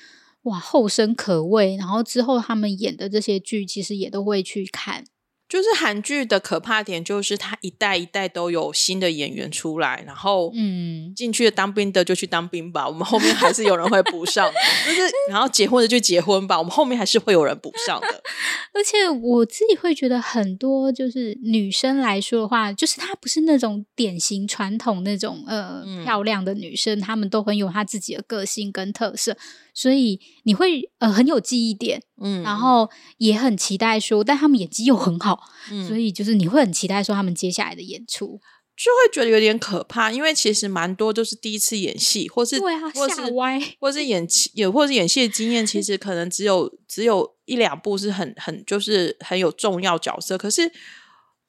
[0.43, 5.03] 哇后生可畏，然后之后他们演的这些剧，其实也都会去看。
[5.47, 14.53] 就是韩剧的可怕点，就是它一代一代都有新的演员出来，然后嗯，进去当兵的就去当兵吧，我们后面还是有人会补上的。
[14.85, 18.23] 就是 然后结婚的就结婚吧，我们后面还是会有人补上的。
[18.73, 29.37] 而且我自己会觉得很多就是女生来说的话，就是她不是那种典型传统那种呃、嗯、漂亮的女生，她们都很有她自己的个性跟特色。
[29.75, 38.39] 所以你会呃很有记忆点，嗯，然后也很期待说，但他们演技又很好，嗯，所以就是你会很期待说他们接下来的演出，
[38.77, 50.71] 就会觉得有点可怕，因为其实蛮多都是第一次演戏，或是或是吓歪，或是演戏也或是演戏的经验，其实可能只有只有一两部是很很就是很有重要角色，可是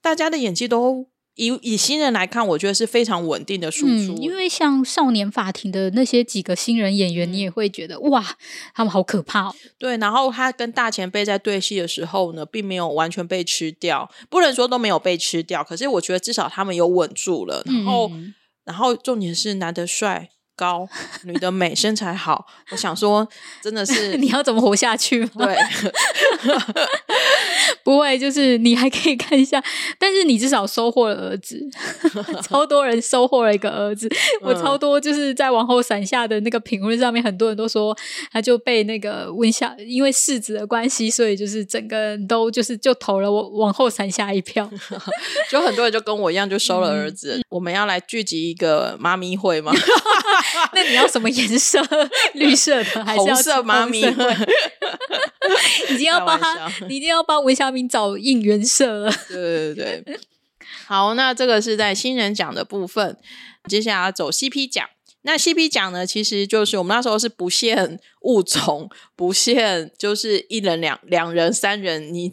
[0.02, 1.08] 大家的演技都。
[1.36, 4.14] 以以新人来看，我觉得是非常稳定的输出。
[4.14, 8.24] 嗯，因为像《少年法庭》的那些几个新人演员，你也会觉得哇，
[8.74, 9.54] 他们好可怕哦。
[9.78, 17.62] 对，然后他跟大前辈在对戏的时候呢，并没有完全被吃掉，不能说都没有被吃掉，可是我觉得至少他们有稳住了。
[17.66, 20.30] 然后，嗯、然后重点是男的帅。
[20.56, 20.88] 高，
[21.24, 23.28] 女的美，身材好，我想说，
[23.62, 25.30] 真的是 你要怎么活下去吗？
[25.38, 25.56] 对，
[27.84, 29.62] 不会，就是你还可以看一下，
[29.98, 31.60] 但是你至少收获了儿子，
[32.42, 34.08] 超多人收获了一个儿子，
[34.40, 37.96] 我超多就是在往后闪下的那个评论上面，很多人都说
[38.32, 44.68] 他就被那个温夏，因为世子的关系，所以就是整个人都就是就投了我往后闪下一票，
[45.50, 47.36] 就很多人就跟我一样就收了儿子。
[47.36, 49.72] 嗯、我们要来聚集一个妈咪会吗？
[50.72, 51.80] 那你要什么颜色？
[52.34, 54.24] 绿色的还是要红色妈咪会？
[55.94, 59.12] 已经要帮他，你一定要帮文小明找应援色了。
[59.28, 60.18] 对对对，
[60.86, 63.16] 好，那这个是在新人奖的部分，
[63.68, 64.88] 接下来走 CP 奖。
[65.22, 72.32] 那 CP 奖呢，其实就是我们那时候是不限物种，不限就是一人两两人三人，你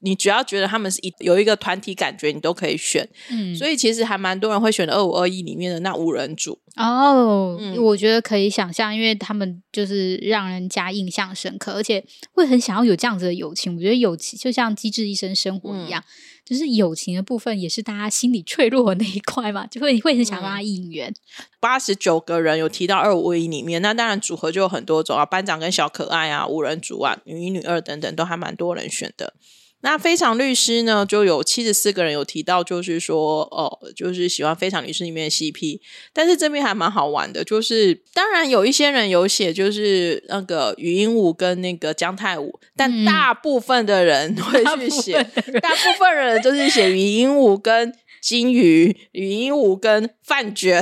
[0.00, 3.08] 你只要觉得他们是一有一个团体感觉，你都可以选。
[3.30, 6.58] 嗯，所以其实还蛮多人会选的二五二一里面的那五人组。
[6.76, 13.76] 哦，嗯，我觉得可以想象，因为他们就是让人家印象深刻，而且会很想要有这样子的友情。
[13.76, 16.00] 我觉得友情就像《机智医生生活》一样。
[16.00, 16.12] 嗯
[16.44, 21.14] 就是友情的部分，也是大家心里脆弱的那一块嘛，就会会很想帮他应援。
[21.60, 29.34] 八十九个人有提到二五二一里面，那当然组合就有很多种啊，班长跟小可爱啊，五人组啊，女一女二等等，都还蛮多人选的。
[29.82, 35.80] 那非常律师呢，就有七十四个人有提到，就是说哦，就是喜欢非常律师里面的 CP，
[36.12, 47.92] 但是这边还蛮好玩的，就是当然有一些人有写，就是那个禹英禑跟那个姜太武，但大部分的人 会去写，嗯、大部分人就是写禹英禑跟
[48.22, 50.80] 金鱼，禹英禑跟饭卷，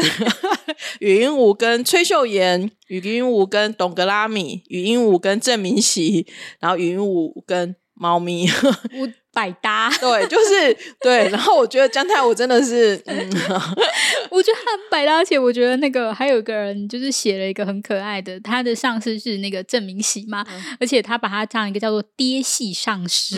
[0.99, 6.27] 禹英禑跟崔秀妍，禹英禑跟董格拉米，禹英禑跟郑明熙，
[6.59, 7.75] 然后禹英禑跟。
[8.01, 8.49] 猫咪，
[8.99, 11.29] 我百搭， 对，就是对。
[11.29, 13.31] 然后我觉得姜太，我真的是，嗯，
[14.33, 23.37] 我觉得他很百搭，而且我觉得那个还有一个人就是写了一个很可爱的，他的上司是那个郑明喜嘛，嗯、而且他把他这样一个叫做爹系上司，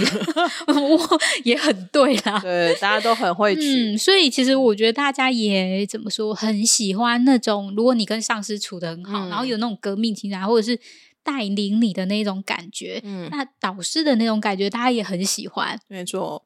[0.68, 10.78] 我也很对啦，对，大家都很会取、嗯，所以其实我觉得大家也怎么说，很喜欢那种，如果你跟上司处的很好，嗯、然后有那种革命情感，或者是。
[11.24, 15.78] 带领你的那种感觉，嗯，那导师的那种感觉，大家也很喜欢。
[15.88, 16.44] 没错。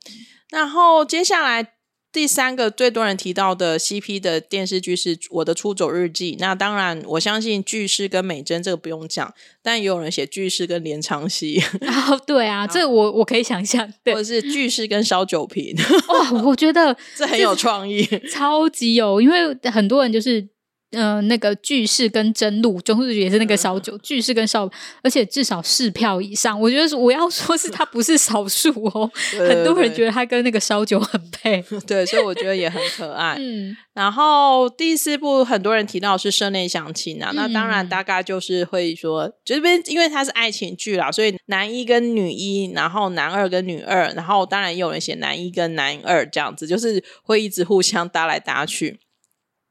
[0.51, 1.73] 然后接下来
[2.13, 6.35] 第三个最多人提到的 CP 的电视剧是《我的出走日记》。
[6.39, 11.61] 那当然，我相信句式跟美珍这个不用讲，但也有人写句式跟连长熙。
[11.83, 15.75] 哦，对啊，这我我可以想象，对，或者是句式跟烧酒瓶。
[16.09, 20.49] 哇， 我觉得 这很有创意，超级有，因为很多人就是。
[20.93, 24.71] 嗯、呃，那个句式跟真露，中日也是那个小九句式跟少，
[25.03, 26.59] 而且至少四票以上。
[26.61, 33.37] 我觉得我要说是他不是少数哦，对对对，很多人觉得他跟那个烧酒很配， 对，所以我觉得也很可爱。
[33.39, 49.01] 嗯，然后第四部很多人提到是社内相亲啊，嗯、那当然大概就是会说，这边因为它是爱情剧啦，所以男一跟女一，然后男二跟女二，然后当然也有人写男一跟男二这样子，就是会一直互相搭来搭去。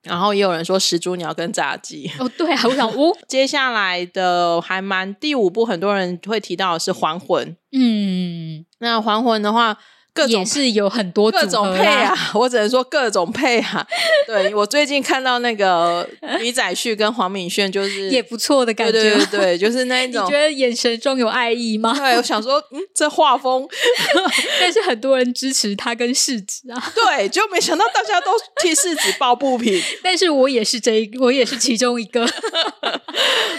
[0.06, 2.10] 然后也有人说始祖鸟跟炸鸡。
[2.20, 9.78] 哦，对啊，我想哦， 接下来的还蛮第五部，很多人会提到的是还魂，嗯，那还魂的话。
[10.16, 13.86] 各种也是有很多各种配啊，我只能说各种配啊。
[14.26, 16.08] 对，我最近看到那个
[16.40, 20.26] 李宰旭跟黄敏炫，就是也不错的感觉，对对对，就是那一 种。
[20.26, 21.94] 你觉得眼神中有爱意吗？
[21.94, 23.68] 对，我想说，嗯，这画风，
[24.62, 26.82] 但是很多人支持他跟世子啊。
[26.96, 32.26] 对，就没想到大家都替世子抱不平，但是我也是这一，我也是其中一个，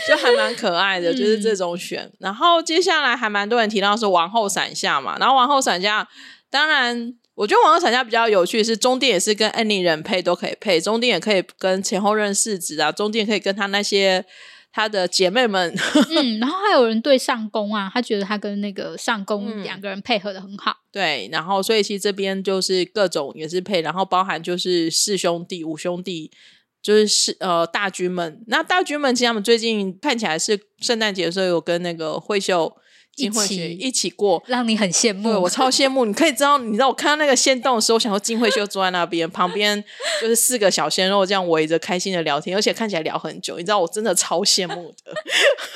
[0.08, 2.02] 就还蛮可爱的，就是这种选。
[2.04, 6.08] 嗯、然后接下来还蛮多人提到是王后伞下嘛，然后王后伞下。
[6.48, 14.24] 当然，我觉得《网络厂家》比较有趣的是，中电也是跟安妮人配都可以配，中电也可以跟前后任世子啊，中电也可以跟他那些
[14.72, 15.74] 他的姐妹们。
[16.10, 20.70] 嗯，然后还有人对上宫啊，他觉得他跟那个上宫两个人配合的很好。
[20.70, 26.30] 嗯、对，然后所以其实这边就是各种也是配，然后包含就是四兄弟、五兄弟，
[26.80, 28.42] 就是是呃大军们。
[28.46, 32.76] 那大军们其实他们最近看起来是圣诞节的时候有跟那个慧秀。
[33.16, 35.30] 金慧秀一起过，让你很羡慕。
[35.30, 36.04] 对，我超羡慕。
[36.04, 39.82] 你可以知道，你知道我看到那个线动的时候，我想说金慧秀坐在那边，旁边
[40.20, 43.56] 就是四个小鲜肉这样围着开心的聊天，而且看起来聊很久。
[43.56, 45.14] 你知道，我真的超羡慕的。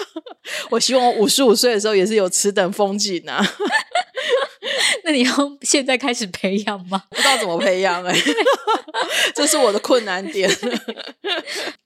[0.69, 3.41] 我希望我五十五岁的时候也是有此等风景啊。
[5.05, 7.05] 那你要现在开始培养吗？
[7.11, 8.35] 不知道怎么培养哎、欸，
[9.35, 10.51] 这是我的困难点。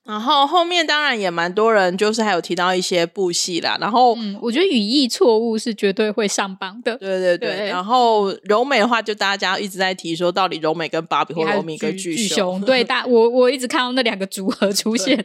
[0.03, 3.77] 然后后面当然也蛮多人，就是还有提到一些部戏啦。
[3.79, 6.97] 然后，嗯，我觉得语义错误是绝对会上榜的。
[6.97, 7.57] 对对对。
[7.57, 12.59] 对然后柔美的话，就大家一直在提说，到底柔美跟芭比，或柔美跟巨熊。
[12.65, 15.15] 对，大我我一直看到那两个组合出现。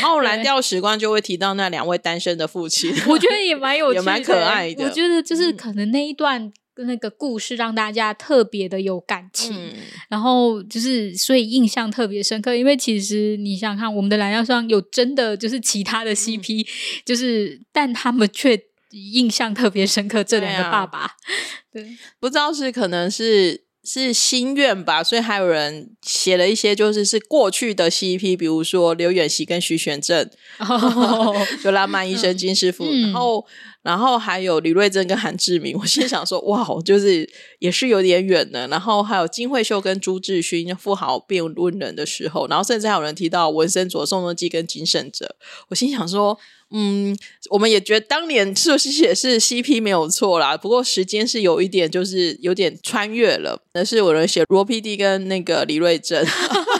[0.00, 4.84] 然后蓝调时光就会提到那两位单身的父亲，我觉得也蛮有 也蛮可爱的。
[4.84, 6.52] 我觉得就是可能那一段。
[6.80, 9.72] 那个故事让大家特别的有感情，嗯、
[10.10, 12.54] 然后就是所以印象特别深刻。
[12.54, 16.66] 因为其实你想想看，我们的蓝调上有真的就是其他的 CP，、嗯、
[17.06, 18.60] 就是但他们却
[18.96, 20.24] 印象特别深刻。
[20.24, 21.16] 这两个爸爸，
[21.72, 23.66] 对，啊、对，不知道是可能是。
[23.88, 30.28] 是心愿吧，所以还有人写了一些，就是是过去的 CP，比如说刘远熙跟徐玄正，
[31.62, 33.46] 就浪漫医生金师傅，嗯、然后
[33.86, 35.78] 然后还有李瑞珍跟韩志明。
[35.78, 37.28] 我心想说，哇，就是
[37.60, 38.66] 也是有点远的。
[38.66, 45.36] 然后还有金惠秀跟朱智勋，富豪辩论人的时候，然后甚至还有人提到文森佐、宋仲基跟金圣哲。
[45.68, 46.36] 我心想说。
[46.72, 47.16] 嗯，
[47.50, 53.56] 我们也觉得当年是不是也是 CP 没有错啦，不过时间是有一点，就是有点穿越了。
[53.72, 56.26] 但是有人写罗 PD 跟那个李瑞珍，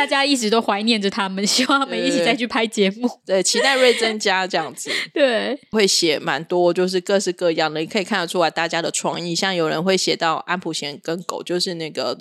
[0.00, 4.90] 大家一直都怀念着他们，希望他们一起再去拍节目，对，对，期待瑞珍家这样子。
[5.12, 9.34] 对，会写蛮多，就是各式各样的，你可以看得出来大家的创意。
[9.34, 12.16] 像有人会写到安普贤跟狗，就是那个。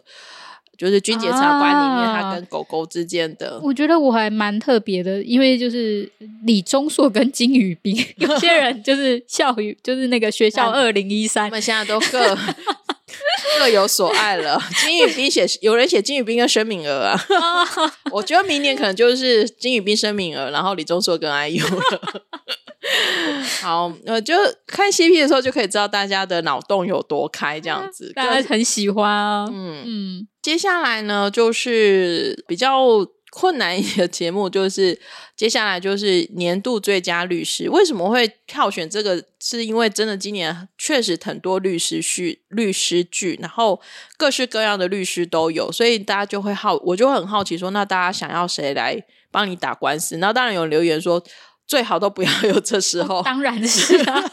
[0.77, 6.09] 就是军检察官里面，他跟狗狗之间的、啊，我觉得我还蛮特别的，因为就是
[6.45, 12.33] 李钟硕跟金宇彬，有些人就是校语，就是那个学校 二零一三，他们现在都各
[13.59, 14.61] 各有所爱了。
[14.81, 17.19] 金宇彬写，有人写金宇彬跟申敏儿啊，
[18.11, 22.23] 我觉得明年可能就是金宇彬、申敏儿，然后李钟硕跟 IU 了。
[23.61, 24.33] 好，呃，就
[24.65, 29.47] 看 CP 的时候就可以知道大家的脑洞有多开，这样子，大家很喜欢啊。
[29.51, 34.99] 嗯嗯，接下来呢，就是比较困难一点的节目，就是
[35.35, 37.69] 接下来就是年度最佳律师。
[37.69, 39.23] 为什么会挑选这个？
[39.39, 43.79] 是因为真的今年确实很多律师剧、律师剧，然后
[44.17, 50.17] 各式各样的律师都有，所以大家就会好，我就很好奇说，那大家想要谁来帮你打官司？
[50.17, 51.23] 然后 当然有留言说。
[51.69, 54.23] 最好都不要有这时候，当然是啊。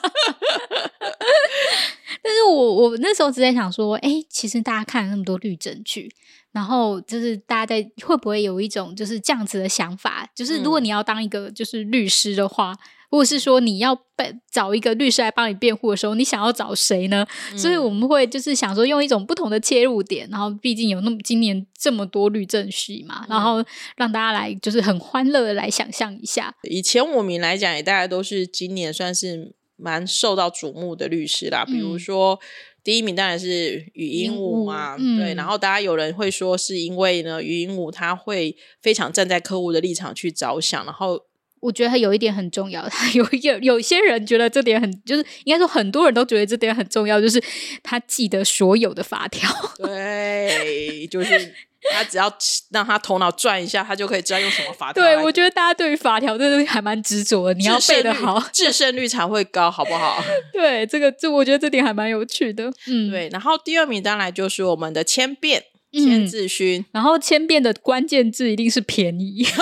[2.26, 6.12] 但是我我那时候只在想说，哎、欸，其实大家看了那么多律政剧，
[6.52, 12.72] 然后就是大家在会不会有一种就是这样子的想法，就是如果你要当一个就是律师的话。
[12.72, 17.24] 嗯或者是说你要被找一个律师来帮你辩护的时候，你想要找谁呢？
[17.52, 23.64] 嗯、所以我们会就是想说用一种不同的切入点，然后毕竟有那么今年这么多律政戏嘛，嗯、然后
[23.96, 26.52] 让大家来就是很欢乐的来想象一下。
[26.68, 31.64] 以前我们来讲，也大概都是今年算是蛮受到瞩目的律师啦。
[31.68, 32.38] 嗯、比如说
[32.82, 35.34] 第一名当然是禹英禑嘛，嗯、对。
[35.34, 41.26] 然后大家有人会说是因为呢，禹英禑他会非常站在客户的立场去着想，然后。
[41.60, 47.42] 我觉得他有一点很重要，他 有一个有些人觉得这点很，就是应该说很多人都觉得这点很重要，就是
[47.82, 49.50] 他记得所有的法条。
[49.78, 51.54] 对，就是
[51.92, 52.32] 他只要
[52.70, 55.02] 让他头脑转一下，他就可以知道用什么法条。
[55.02, 60.22] 对，我觉得大家对于法条这东西还蛮执着的，你要背得好，制胜率才会高，好不好？
[60.52, 62.72] 对，这个这我觉得这点还蛮有趣的。
[62.86, 63.28] 嗯，对。
[63.32, 69.46] 然后第二名当然就是我们的千变千字勋，然后千变的关键字一定是便宜。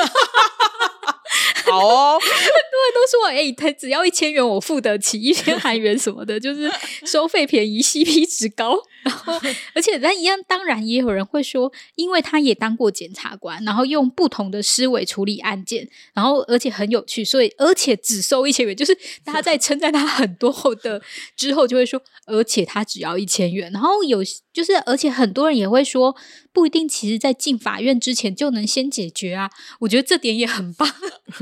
[1.64, 6.70] 好哦， 很多人都说，哎、欸，他只要一千元，我付得起，一千韩元什么的，就是
[7.06, 8.78] 收费便宜，CP 值高。
[9.04, 9.34] 然后，
[9.74, 21.00] 而且但一样，当然也有人会说，因为他也当过检察官，然后用不同的思维处理案件，然后而且很有趣，所以而且只收一千元，就是大家在称赞他很多后的
[21.36, 23.70] 之后，就会说，而且他只要一千元。
[23.72, 26.14] 然后有就是，而且很多人也会说，
[26.52, 29.50] 不一定，其实在进法院之前就能先解决啊。
[29.80, 30.88] 我觉得这点也很棒，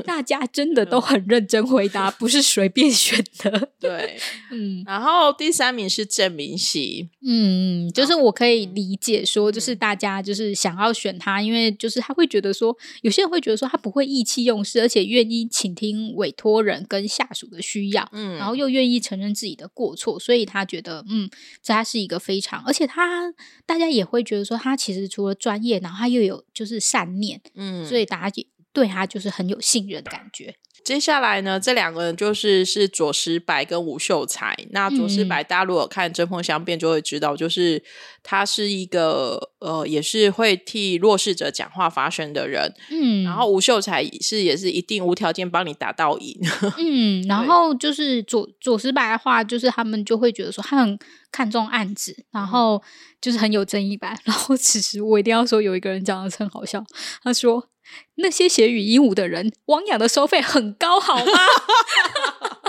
[0.05, 3.68] 大家真的都很认真回答，不是随便选的。
[3.79, 4.18] 对，
[4.51, 4.83] 嗯。
[4.87, 7.51] 然后第三名是郑明熙，嗯。
[7.52, 21.28] 嗯，就是我可以理解说，就是大家就是想要选他，因为就是他会觉得说，有些人会觉得说他不会意气用事，而且愿意倾听委托人跟下属的需要，嗯，然后又愿意承认自己的过错，所以他觉得，嗯，
[21.62, 23.32] 这他是一个非常，而且他
[23.66, 30.54] 大家也会觉得说，他其实除了专业，然后他又有就是善念，嗯，所以大家对他就是很有信任的感觉。
[30.85, 34.57] 接下来呢，这两个人就是是左石白跟吴秀才。
[34.71, 37.83] 那左石白，大家如果看《针锋相辩》就会知道，就是
[38.23, 42.75] 他是一个呃，也是会替弱势者讲话发声的人。
[42.90, 46.37] 嗯，然后吴秀才是也是一定无条件帮你打到赢。
[46.79, 50.99] 嗯，然后就是左左石白的话，就是他们就会觉得说他很
[51.31, 52.83] 看重案子，然后
[53.21, 54.18] 就是很有正义感。
[54.25, 56.85] 然后其实我一定要说，有一个人讲的很好笑，
[57.23, 57.68] 他说。
[58.16, 61.33] 那些学语音舞的人，网养的收费很高，好吗？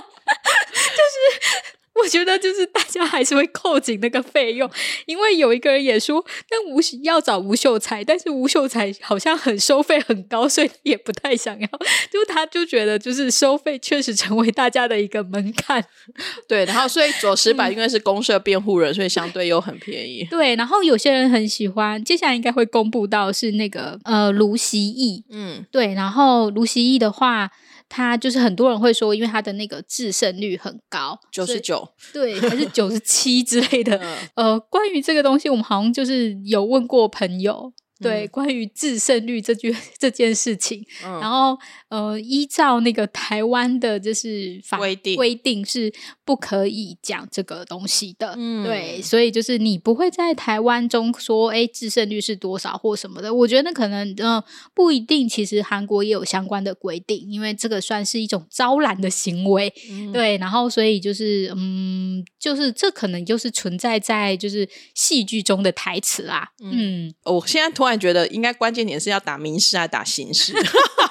[1.95, 4.69] 就是我觉得就是大家还是会扣紧那个费用，
[5.05, 11.67] 因为有一个人也说，那吴要找吴秀才，但是吴秀才好像很收费很高，所以也不太想要。
[12.11, 15.83] 就他就觉得，就是收费确实成为大家的一个门槛。
[16.47, 20.27] 对，然后所以左石柏因为是公社辩护人，所以相对又很便宜。
[20.29, 27.51] 对，然后有些人很喜欢，接下来应该会公布到是那个呃卢习义，嗯，对，然后卢习义的话。
[27.95, 34.01] 他就是很多人会说，因为他的那个制胜率很高，九十九，对，还是九十七之类的。
[34.33, 37.71] 呃，关于这个东西，我们好像就是有问过朋友。
[37.99, 41.57] 对，关于制胜率这句这件事情，嗯、然后
[41.93, 45.93] 呃，依照那个台湾的就是法规定，规定是
[46.25, 48.35] 不可以讲这个东西的。
[48.37, 53.33] 嗯，对，所以就是你不会在台湾中说，哎，制胜率是多少或什么的。
[53.33, 59.73] 我觉得那可能嗯、呃、不一定，其实韩国也有相关的规定，因为这个算是一种招揽的行为。
[59.89, 66.49] 嗯、对，然后所以就是嗯，就是这可能就是存在在就是戏剧中的台词啦。
[66.61, 67.93] 嗯，嗯我现在突然。
[68.03, 70.51] 觉得应该关键点是要打民事还是打刑事？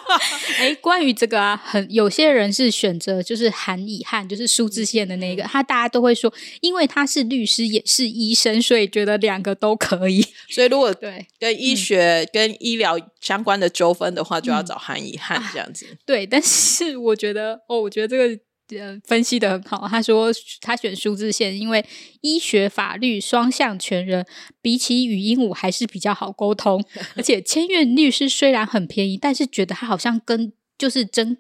[0.59, 10.25] 哎，关于这个啊，很有些人是选择就是韩以汉，就是苏志燮的那个，他大家都会说，因为他是律师也是医生，所以觉得两个都可以。
[10.49, 15.99] 所以如果对跟医学、嗯、跟医疗相关的纠纷的话，就要找韩以汉这样子、嗯啊。
[16.07, 18.41] 对，但是我觉得哦，我觉得这个。
[18.79, 20.31] 呃分析的很好，他说
[20.63, 21.85] 他选数字线，因为
[22.23, 24.25] 医学法律双向全人，
[24.63, 26.83] 比起语鹦鹉还是比较好沟通。
[27.15, 31.39] 而且千元律师虽然很便宜，但是觉得他好像跟就是针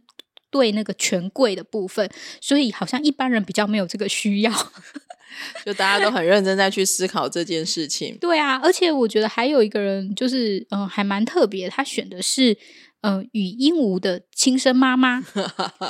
[0.53, 2.09] 对那个权贵的部分，
[2.41, 4.53] 所以好像一般人比较没有这个需要。
[5.65, 8.17] 就大家都很认真在去思考这件事情。
[8.21, 12.57] 对啊，而且我觉得还有一个人就是嗯、呃，还蛮特别，他选的是。
[13.05, 15.21] 嗯，与鹦鹉的亲生妈妈，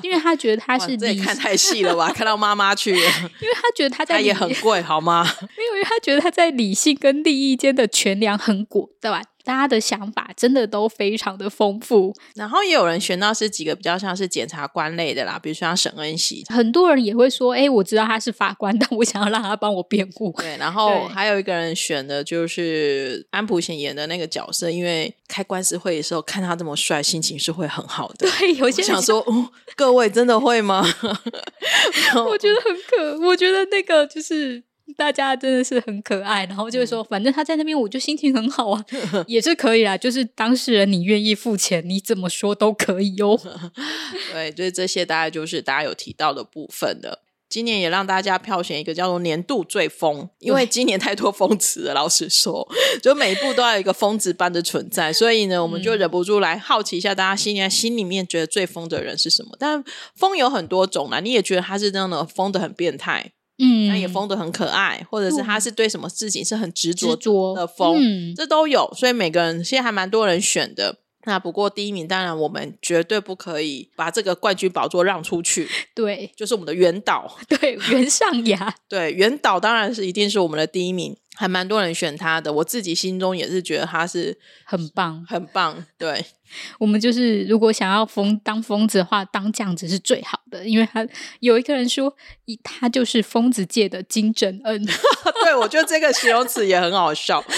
[0.03, 2.11] 因为他觉得他是，这也看太细了吧？
[2.11, 5.23] 看到妈妈去了，因为他觉得他在他也很贵，好吗？
[5.23, 9.23] 没有因为他觉得他在理性跟利益间的权量很果，对吧？
[9.45, 20.33] 大家的想法真的都非常的丰富，然后也有人选到是几个比较像是检察官类的啦，比如说像沈恩熙，很多人也会说，哎、欸，我知道他是法官，但我想要让他帮我辩护。
[20.39, 28.29] 对，然后还有一个人选的就是安普贤演的那个角色，因为开官司会的时候看他这么帅，心情是会很好的。
[28.39, 30.83] 对，有些人想说，哦，各位真的会吗？
[32.27, 34.63] 我觉得很可，我觉得那个就是。
[34.97, 38.85] 大家真的是很可爱，然后就会说，反正他在那边，我就心情很好啊，
[39.27, 39.97] 也是可以啦。
[39.97, 43.41] 就是当事人，你愿意付钱，你怎么说都可以哟。
[44.33, 47.21] 对，就是这些，大概就是大家有提到的部分的。
[47.49, 51.93] 今年也让大家票选一个叫做年度最疯，因为今年太多疯子了。
[51.93, 52.67] 老实说，
[53.03, 59.51] 就每一部都要有一个疯子般的存在，所以呢，我们就忍不住来好奇一下，大家心里心里面觉得最疯的人是什么？
[59.59, 59.85] 但
[60.17, 63.33] 疯有很多种啦，你也觉得他是那样的疯的很变态。
[63.59, 67.17] 嗯，那也疯得很可爱，或者是他是对什么事情是很执着
[67.55, 68.93] 的疯，嗯、这都有。
[68.97, 70.99] 所以每个人现在还蛮多人选的。
[71.25, 75.69] 那不过第一名，当然我们绝对不可以把这个冠军宝座让出去。
[75.95, 81.17] 对，就是我们的原导，对，原上牙， 对，原导当然是一定是我们的第一名。
[81.35, 85.85] 还蛮多人选他的，我自己心中也是觉得他是很棒，很棒。
[85.97, 86.23] 对，
[86.79, 91.07] 我们就是如果想要疯当疯子的话，当这样子是最好的，因为他
[91.41, 92.15] 有一个人说，
[92.63, 94.85] 他就是疯子界的金正恩。
[95.45, 97.43] 对，我觉得这个形容词也很好笑。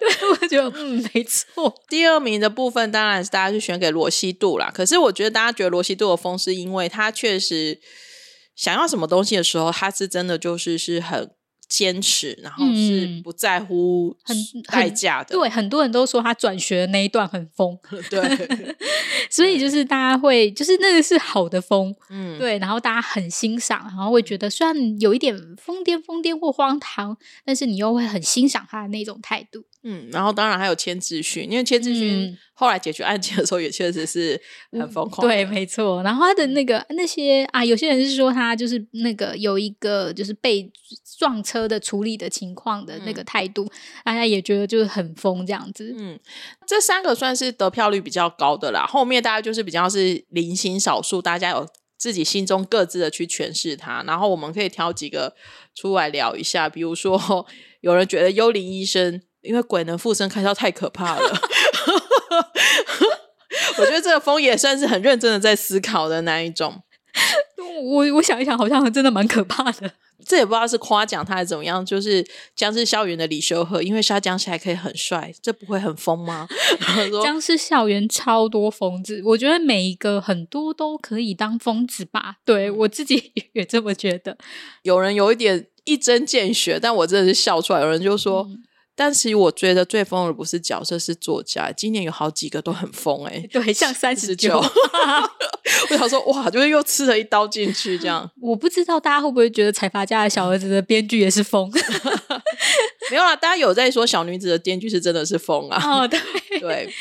[0.00, 1.74] 对，我觉得嗯，没错。
[1.88, 4.70] 第二名的部分当然是大家去选给罗西度啦。
[4.72, 7.78] 可是我觉得大家觉得罗西度的疯是因为他确实
[8.56, 11.30] 想要什么东西的时候，他是真的就是是很。
[11.68, 14.36] 坚持，然后是不在乎很
[14.70, 15.34] 代价的。
[15.34, 17.78] 对，很多人都说他转学的那一段很疯。
[18.10, 18.76] 对，
[19.30, 21.94] 所以就是大家会，就是那个是好的疯。
[22.10, 29.64] 嗯，对，然后大家很欣赏，然后会觉得虽然有一点疯癫、疯癫或荒唐，但是你又会很欣赏他的那种态度。
[29.86, 34.40] 嗯，然后当然还有千智勋，因为千智勋后来解决案件的时候也确实是
[34.72, 35.26] 很疯狂。
[35.26, 35.28] 嗯。
[35.28, 36.02] 对，没错。
[36.02, 40.72] 然后他的那个那些啊，有些人是说他就是那个有一个就是被
[41.18, 43.70] 撞车的处理的情况的那个态度，嗯、
[44.06, 45.94] 大家也觉得就是很疯这样子。
[45.98, 46.18] 嗯，
[46.66, 48.86] 这三个算是得票率比较高的啦。
[48.86, 51.68] 后面大家就是比较是零星少数，大家有
[51.98, 54.02] 自己心中各自的去诠释它。
[54.06, 55.34] 然后我们可以挑几个
[55.74, 57.46] 出来聊一下，比如说
[57.82, 59.20] 有人觉得幽灵医生。
[59.44, 61.40] 因为鬼能附身开销太可怕了，
[63.78, 66.82] 我觉得这个疯也算是很认真的在思考的那一种。
[67.82, 69.90] 我我想一想，好像真的蛮可怕的。
[70.24, 72.24] 这也不知道是夸奖他还是怎么样，就是
[72.56, 76.48] 僵尸校园的李修和，因为他僵尸还可以很帅，这不会很疯吗？
[77.22, 82.36] 僵尸校园超多疯子，我觉得每一个很多都可以当疯子吧。
[82.44, 84.38] 对，我自己 也这么觉得。
[84.82, 87.80] 有人有一点一针见血，但我真的是笑出来。
[87.80, 88.46] 有人就说。
[88.48, 88.62] 嗯
[88.96, 91.72] 但其实我觉得最疯的不是角色，是作家。
[91.72, 94.56] 今年有好几个都很疯，哎，对，像三十九，
[95.90, 98.30] 我想说哇，就是又刺了一刀进去这样。
[98.40, 101.70] 我不知道大家会不会觉得财阀家的小儿子的编剧也是疯？
[103.10, 106.02] 没有啦，大家有在说小女子的编剧是真的是疯啊。
[106.02, 106.20] 哦，对
[106.60, 106.92] 对。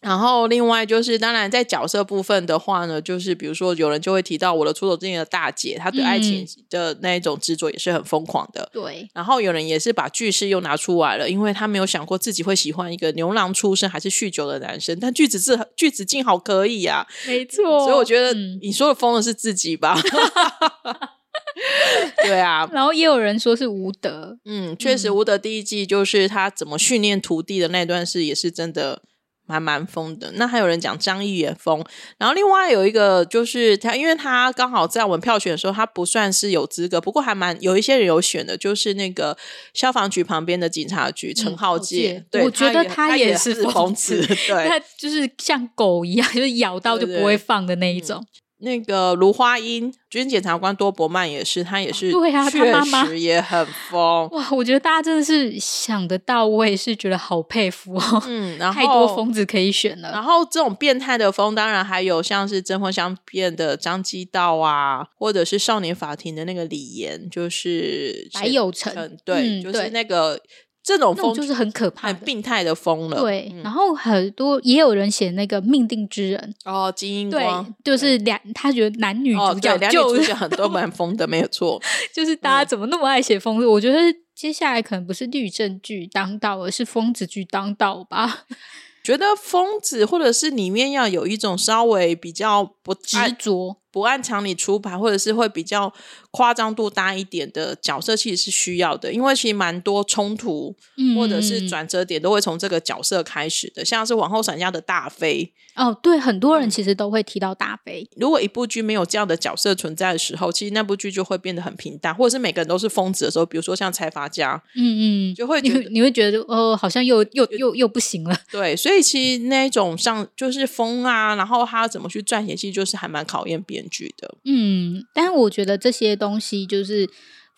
[0.00, 8.70] 然后，另外就是，当然在角色部分的话呢，就是比如说，有人就会提到我的出走之年的大姐，她对爱情的那一种执着也是很疯狂的。
[8.72, 9.08] 对。
[9.12, 17.80] 然后有人也是把句式又拿出来了，因为他没有想过自己会喜欢一个牛郎出身还是酗酒的男生，但句子字句子静好可以呀、啊，没错。
[17.80, 18.32] 所以我觉得
[18.62, 20.00] 你说的疯的是自己吧？
[22.22, 22.70] 对啊。
[22.72, 29.02] 然后也有人说是吴德，嗯，确实吴德第一季就是他怎么训练徒弟的那段事，也是真的。
[29.48, 31.84] 还蛮疯的，那还有人讲张译也疯，
[32.18, 39.36] 然后另外有一个就是他，因为他刚好在我们票选的时候，他不算是有资格，不过还蛮有一些人有选的，就是那个
[39.72, 44.36] 消防局旁边的警察局陈浩介，对，我觉得他也是疯子，对，
[44.68, 48.24] 他就是像狗一样，就是咬到就不会放的那一种。
[48.60, 54.48] 那个卢花英军检察官多伯曼也是，他也是，对啊，他妈妈也很疯哇！
[54.50, 58.22] 我觉得大家真的是想得到位，是觉得好佩服哦。
[58.26, 60.10] 嗯，然后 太多疯子可以选了。
[60.10, 70.40] 然后这种变态的疯，当然还有像是针锋相骗的张基道啊，或者是少年法庭的那个李岩，就是白有成，对，嗯、就是那个。
[70.88, 73.20] 这种疯就是很可怕、很病态的疯了。
[73.20, 81.78] 对，嗯、然后很多也有人写那个命定之人哦，金英光，对，就是两，他觉得男女主角、哦、两女主角 很多蛮疯的，没有错。
[82.10, 83.66] 就是大家怎么那么爱写疯子？
[83.66, 83.98] 嗯、我觉得
[84.34, 88.46] 接下来可能不是律政剧当道，而是疯子剧当道吧。
[89.04, 93.76] 觉得疯子或者是里面要有一种稍微比较不执着。
[93.90, 95.92] 不按常理出牌，或者是会比较
[96.30, 100.76] 夸张度大一点的角色，其实是需要的，因为其实蛮多冲突
[101.16, 108.06] 或者是转折点都会从这个角色开始的，像是往后闪家的大飞哦，对，很多人其实都会提到大飞。
[108.16, 118.36] 如果一部剧没有这样的角色存在的时候，其实那部剧就会变得很平淡，或者是每个人都是疯子的时候，比如说像财阀家，嗯嗯，就会你会你会觉得哦，好像又又又又不行了。
[118.52, 127.08] 对，所以其实那一种像就是疯啊，然后他怎么去撰写戏，就是还蛮考验编剧的，嗯，但是我觉得这些东西就是。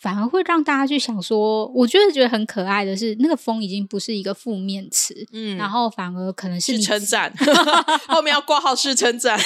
[0.03, 7.31] 反而会让大家去想说，我觉得觉得很可爱的是，那个风已经不是一个负面词，嗯，然后反而可能是称赞，
[8.09, 9.39] 后面要挂号是称赞，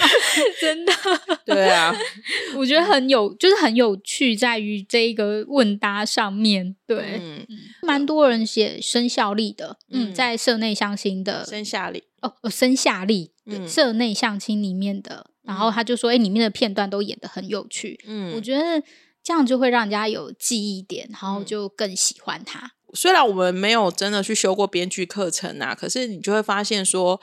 [0.58, 0.92] 真的，
[1.44, 1.94] 对啊，
[2.56, 7.46] 我觉得很有，就是很有趣，在于这一个问答上面，对，嗯，
[7.82, 18.82] 蛮多人写生效力的，嗯，在社内相亲的生效力，哦哦，生效力，嗯，社内相亲里面的，然后他就说，哎，里面的片段都演的很有趣，嗯，我觉得。
[19.20, 22.72] 这样就会让人家有记忆点，然后就更喜欢他。
[22.94, 27.20] 虽然我们没有真的去修过编剧课程啊，可是你就会发现说，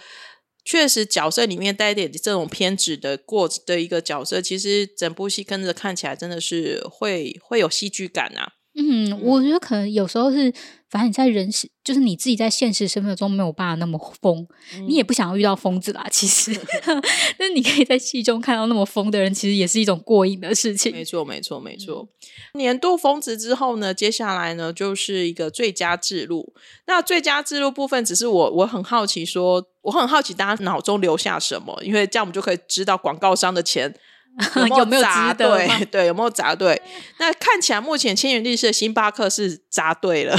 [0.64, 8.52] 确实角色里面带一点这种偏执的过的一个角色，其实整部戏跟着看起来真的是会会有戏剧感啊。
[8.76, 10.54] 嗯，我觉得可能有时候是。
[10.88, 16.08] 反正你在人世，就是你自己在现实生活中没有办法那么疯，嗯、你也不想要遇到疯子啦。
[16.10, 16.58] 其实
[17.38, 20.94] 但是你可以在戏中看到那么疯的人，其实也是一种过瘾的事情。
[20.94, 22.08] 没错，没错，没错。
[22.54, 26.54] 嗯、年度疯子之后呢，接下来呢就是一个最佳制录。
[26.88, 33.94] 那最佳制录部分，只是我我很好奇说，说我很好奇大家脑中留下什么，因为这样我们就可以知道广告商的钱。
[34.78, 35.86] 有没有砸对？
[35.92, 36.82] 对，有没有砸对？
[37.20, 40.38] 那看起来目前千元律师的星巴克是砸对了，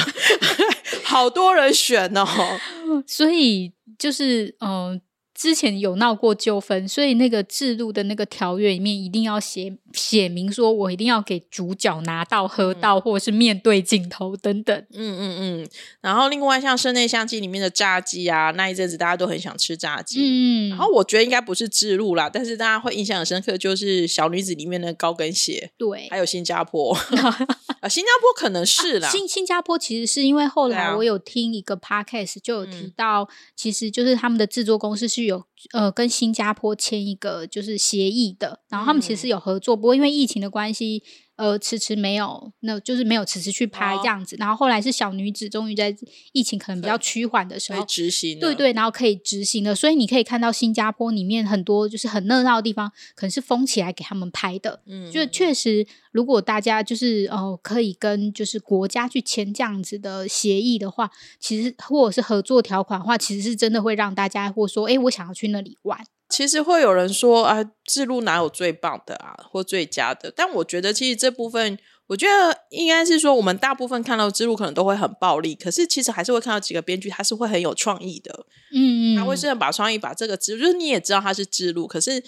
[1.05, 2.27] 好多人选哦，
[3.07, 4.71] 所以就是嗯。
[4.71, 5.01] 呃
[5.37, 14.75] 之前有闹过纠纷，所以那个制度的那个条约里面一定要写写明，说我一定要给主角拿到、喝到，或者是面对镜头等等。
[14.95, 15.69] 嗯嗯嗯。
[16.01, 20.21] 然后另外像室内相机里面的炸鸡啊，那一阵子大家都很想吃炸鸡。
[20.23, 20.71] 嗯。
[20.71, 25.71] 然后我觉得应该不是制度啦，但是大家会印象很深刻，就是小女子里面的高跟鞋。
[25.77, 26.09] 对。
[26.09, 26.95] 还有新加坡
[27.83, 29.07] 啊，新加坡可能是啦。
[29.07, 35.26] 啊、新新加坡其实是因为后来我有听一个 podcast 就有提到，嗯、其实就是他们的制作公司是。
[35.27, 41.03] 有呃，跟新加坡签一个就是协议的，然后他们其实有合作，嗯、不过因为疫情的关系，
[41.37, 44.37] 呃迟迟没有，那就是没有迟迟去拍这样子。
[44.37, 45.95] 哦、然后后来是小女子终于在
[46.33, 49.75] 疫情可能比较趋缓的时候执行，对对，然后可以执行了。
[49.75, 54.81] 所以你可以看到新加坡里面很多就是很热闹的地方，可能是封起来给他们拍的。
[54.87, 65.99] 嗯，就确实，如果大家就是哦、呃、可以跟就是国家去签这样子的协议的话，其实或者是合作条款的话，其实是真的会让大家或说，哎，我想要去那里玩。
[66.29, 70.33] 其实会有人说啊，置入哪有最棒的啊，或最佳的？
[70.35, 82.23] 但我觉得，其实这部分，我觉得应该是说，我们大部分看到置入可能都会很暴力，可是其实还是会看到几个编剧，他是会很有创意的，嗯嗯，他会是把创意把这个置入，就是你也知道他是置入，可是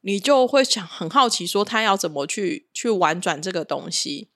[0.00, 4.30] 你就会想很好奇，说他要怎么去去玩转这个东西。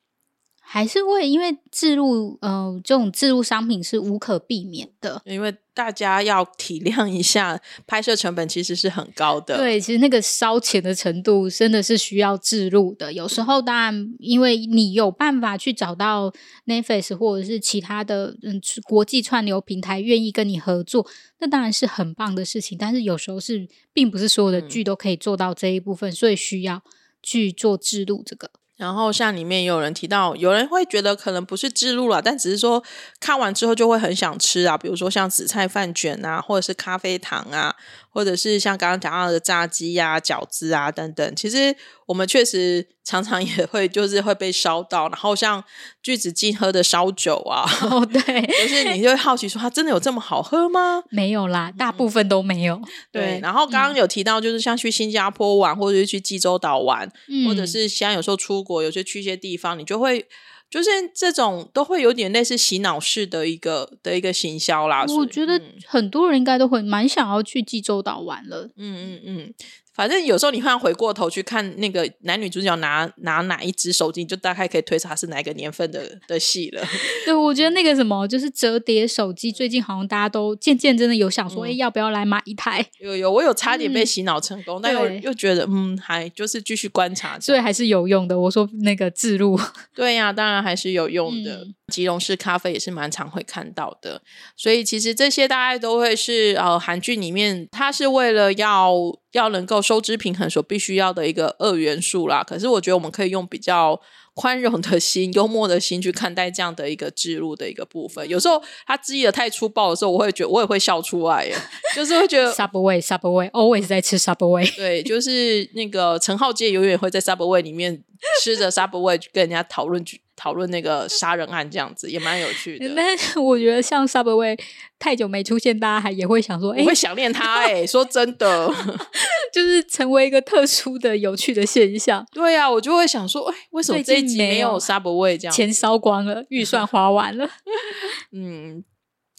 [0.62, 9.56] 还是会因为置入，呃，这种置入商品是无可避免的，因为大家要体谅一下，拍摄成本其实是很高的。
[9.56, 13.10] 对，其实那个烧钱的程度真的是需要置入的。
[13.10, 16.30] 有时候当然，因为你有办法去找到
[16.66, 21.06] Netflix 或者是其他的嗯国际串流平台愿意跟你合作，
[21.38, 22.76] 那当然是很棒的事情。
[22.76, 26.82] 但是有时候是并不是所有的剧都可以做到这一部分，嗯、所以需要
[27.22, 28.50] 去做置入这个。
[28.80, 32.82] 然后像里面也有人提到，有人会觉得可能不是记录了，但只是说
[33.20, 37.76] 看完之后就会很想吃啊，比如说像紫菜饭卷啊，或者是咖啡糖啊。
[38.10, 41.74] 或者是像刚刚讲到的炸鸡呀、啊、饺子啊等等，其实
[42.06, 45.08] 我们确实常常也会就是会被烧到。
[45.08, 45.62] 然后像
[46.02, 51.02] 巨子进喝的烧酒啊，哦对， 就是你就会好奇说，它真的有这么好喝吗？
[51.10, 52.74] 没有啦，大部分都没有。
[52.74, 60.26] 嗯、对，然后刚刚有提到，就是像去新加坡玩，或者是去济州岛玩，嗯、或者是像有时候出国，有些去一些地方，你就会。
[60.70, 65.04] 就是这种都会有点类似洗脑式的一个的一个行销啦。
[65.08, 68.70] 我觉得很多人应该都会蛮想要去济州岛玩了。
[68.76, 69.54] 嗯嗯嗯。
[69.94, 76.82] 反正有时候你会回过头去看那个男女主角拿拿哪一只手机，你就大概可以推测是哪一个年份的的戏了。
[77.26, 82.84] 对，我觉得那个什么就是折叠手机，最近好像大家都渐渐真的有想说，哎、嗯，要不要来买一台？
[83.00, 88.38] 有有，我有差点被洗脑成功，嗯、但又又觉得嗯，还就是继续观察，所以还是有用的。
[88.38, 89.58] 我说那个置入，
[89.94, 91.56] 对呀、啊，当然还是有用的。
[91.56, 94.22] 嗯、吉隆式咖啡也是蛮常会看到的，
[94.56, 98.94] 所以其实这些大概都会是呃韩剧里面，它是为了要。
[99.32, 104.00] 要能够收支平衡所必须要的一个二元素啦，可是我觉得我们可以用比较
[104.34, 108.26] 宽容的心、幽默的心去看待这样的一个置入的一个部分。
[108.28, 111.54] 有时候他置入的太粗暴的时候，我会觉得我也会笑出来耶，
[111.94, 118.02] 就是会觉得 Subway Subway always 在吃 Subway， 对，就是那个陈浩杰永远会在 Subway 里面
[118.42, 120.02] 吃着 Subway 跟人家讨论
[120.40, 124.58] 讨论那个杀人案这样子也蛮有趣的，但是 我觉得像 Subway
[124.98, 127.86] 太久没出现，大家还也会想说，哎，会想念他哎、欸。
[127.86, 128.74] 说真的，
[129.52, 132.26] 就是成为一个特殊的、有趣的现象。
[132.32, 135.54] 对呀、啊，我就会想说，哎，为什么这一集没有 Subway 这样？
[135.54, 137.46] 钱烧光了，预算花完了。
[138.32, 138.82] 嗯，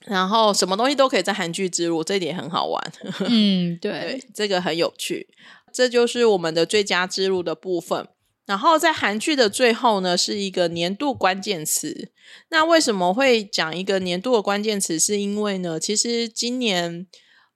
[0.05, 2.91] 然后什么东西都可以在韩剧置入，这一点很好玩。
[3.27, 5.29] 嗯，对，对，这个很有趣。
[5.73, 8.07] 这就是我们的最佳之路的部分。
[8.45, 12.11] 然后在韩剧的最后呢，是一个年度关键词。
[12.49, 14.99] 那为什么会讲一个年度的关键词？
[14.99, 17.07] 是因为呢，其实今年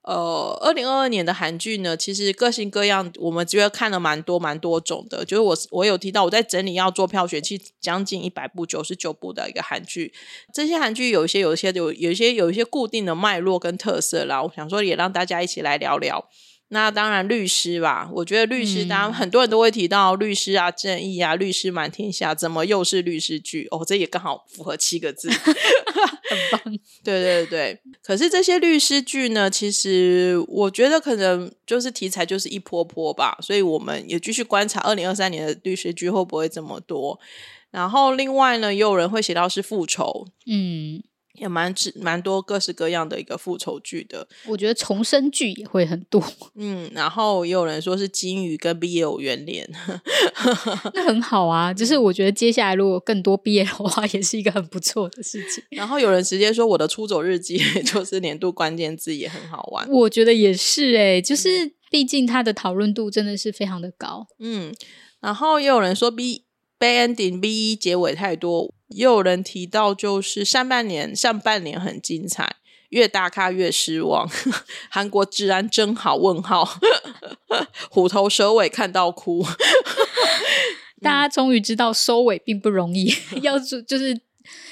[0.03, 5.25] 呃，二零二二年的韩剧呢，其实各式各样，我们觉得看了蛮多蛮多种的。
[5.25, 10.13] 就是我我有提到，我在整理要做票选，其实将近一百部、九十九部的一个韩剧。
[10.53, 14.43] 这些韩剧有一些、有一些有有一些有一些固定的脉络跟特色啦。
[14.43, 16.29] 我想说，也让大家一起来聊聊。
[16.69, 18.09] 那当然，律师吧。
[18.11, 23.67] 我觉得律师，当然很多人都会提到律师啊、正义啊、律师满天下，怎么又是律师剧？
[23.69, 25.29] 哦，这也刚好符合七个字
[26.27, 26.61] 很棒。
[27.03, 27.79] 对对对。
[28.01, 37.19] 可是这些律师剧呢，其实我觉得可能就是题材就是一波波吧，所以我们也继续观察二零二三年的律师剧会不会这么多。
[37.69, 41.03] 然后另外呢，也有人会写到是复仇，嗯。
[41.37, 46.23] 也蛮蛮多各式各样的一个复仇剧的，我觉得重生剧也会很多。
[46.55, 49.69] 嗯，然后也有人说是金鱼跟 BL 圆脸，
[50.93, 51.73] 那很好啊。
[51.73, 55.63] 就是我觉得接下来如果更多 BL 的话，也是一个很不错的事情。
[55.69, 59.87] 然后有人直接说我的出走日记 就是年度关键字，也很好玩。
[59.89, 64.27] 我觉得也是诶、欸，就是毕竟它的讨论度真的是非常的高。
[64.39, 64.73] 嗯，
[65.19, 66.44] 然后也有人说 B
[66.79, 68.73] bad ending B 结尾太多。
[68.89, 72.57] 也有人提到，就是上半年上半年很精彩，
[72.89, 74.29] 越大咖越失望。
[74.89, 76.15] 韩国治安真好？
[76.15, 76.63] 问号，
[77.89, 79.43] 虎头蛇尾看到哭。
[81.01, 83.11] 大家终于知道收尾并不容易，
[83.41, 84.19] 要就是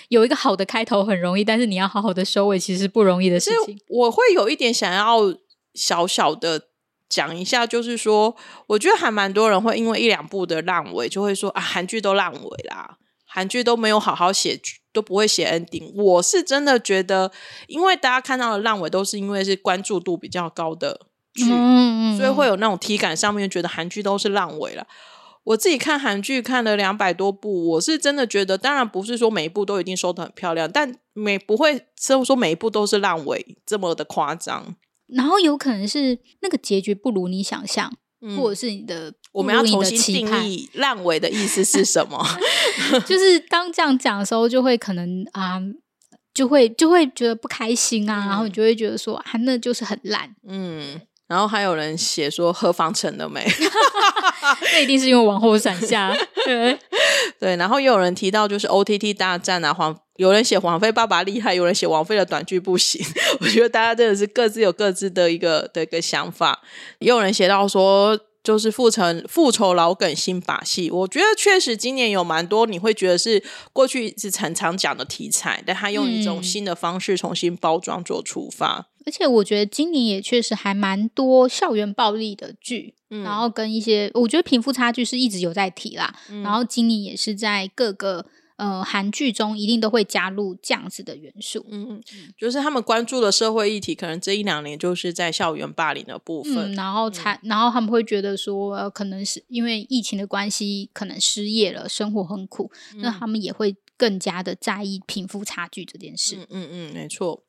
[0.09, 3.77] 有一个好的开头很容易，但是你要好好的收尾其实不容易的事情。
[3.89, 5.35] 我会有一点想要
[5.73, 6.67] 小小的。
[7.13, 8.35] 讲一下，就是说，
[8.65, 12.97] 我觉得还蛮多人会因为一两部的烂尾，就会说啊，韩剧都烂尾啦，
[13.27, 15.93] 韩剧都没有好好写剧，都不会写 ending。
[15.93, 17.31] 我是真的觉得，
[17.67, 21.01] 因为大家看到的烂尾都是因为是关注度比较高的
[21.35, 24.87] 剧，嗯嗯，所以会有那种体感上面觉得韩剧都是烂尾了。
[25.43, 34.75] 我自己看韩剧看了两百多部，我是真的觉得，当然不是说每一部都一定收的很漂亮，但每不会说说每一部都是烂尾这么的夸张。
[35.15, 37.91] 然后有可能是那个结局不如你想象，
[38.21, 42.23] 嗯、或者是你的，我们要重新定义烂尾的意思是什么？
[43.05, 45.61] 就是当这样讲的时候，就会可能啊，
[46.33, 51.01] 就会就会觉得不开心啊，嗯、然后你就会觉得说啊，那就是很烂，嗯。
[51.33, 53.43] 然后还有人写说何方成了没？
[54.71, 56.15] 那一定是因为往后闪下。
[56.45, 56.77] 对
[57.39, 63.03] 对，然后也有人提到就是 OTT 大战啊，黄有人写黄飞爸爸厉害，有人写王菲的短剧不行。
[63.41, 66.61] 我觉得大家真的是各自有各自的一个的一个想法。
[66.99, 68.19] 也有人写到说。
[68.43, 78.87] 就是复仇复仇老梗新把戏，我觉得确实今年有蛮多你会觉得是过去一直常常讲的题材，但他用一种新的方式重新包装做出发。
[79.05, 88.25] 而且我觉得今年也确实还蛮多校园暴力的剧，嗯、然后跟一些我觉得贫富差距是一直有在提啦，嗯、然后今年也是在各个。
[88.55, 91.99] 呃，韩剧中一定都会加入这样子的元素，嗯，
[92.37, 106.35] 就是他们关注的社会议题，可能这一两年就是在校园霸凌的部分，嗯、然后才，嗯、然后他们会觉得说，呃，可能是因为疫情的关系，可能失业了，生活很苦，嗯、那他们也会更加的在意贫富差距这件事。
[106.35, 107.43] 嗯嗯嗯，没错。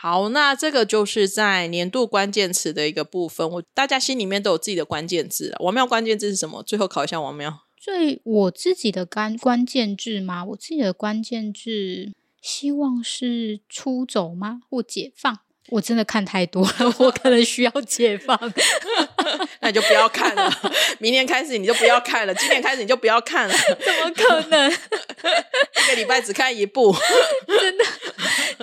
[0.00, 5.52] 好，那这个就是在年度关键词的一个部分，我大家心里面都有自己的关键字。
[5.58, 6.62] 王庙关键字是什么？
[6.62, 7.64] 最后考一下王喵。
[7.80, 10.44] 所以我自己的关关键字吗？
[10.44, 14.60] 我自己的关键字希望是出走吗？
[14.70, 15.40] 或解放？
[15.70, 18.38] 我真的看太多了， 我可能需要解放。
[19.60, 20.50] 那你就不要看了，
[20.98, 23.54] 明年开始你就不要看了，今年开始你就不要看了。
[23.54, 24.70] 怎么可能？
[24.70, 26.94] 一个礼拜只看一部，
[27.46, 27.84] 真的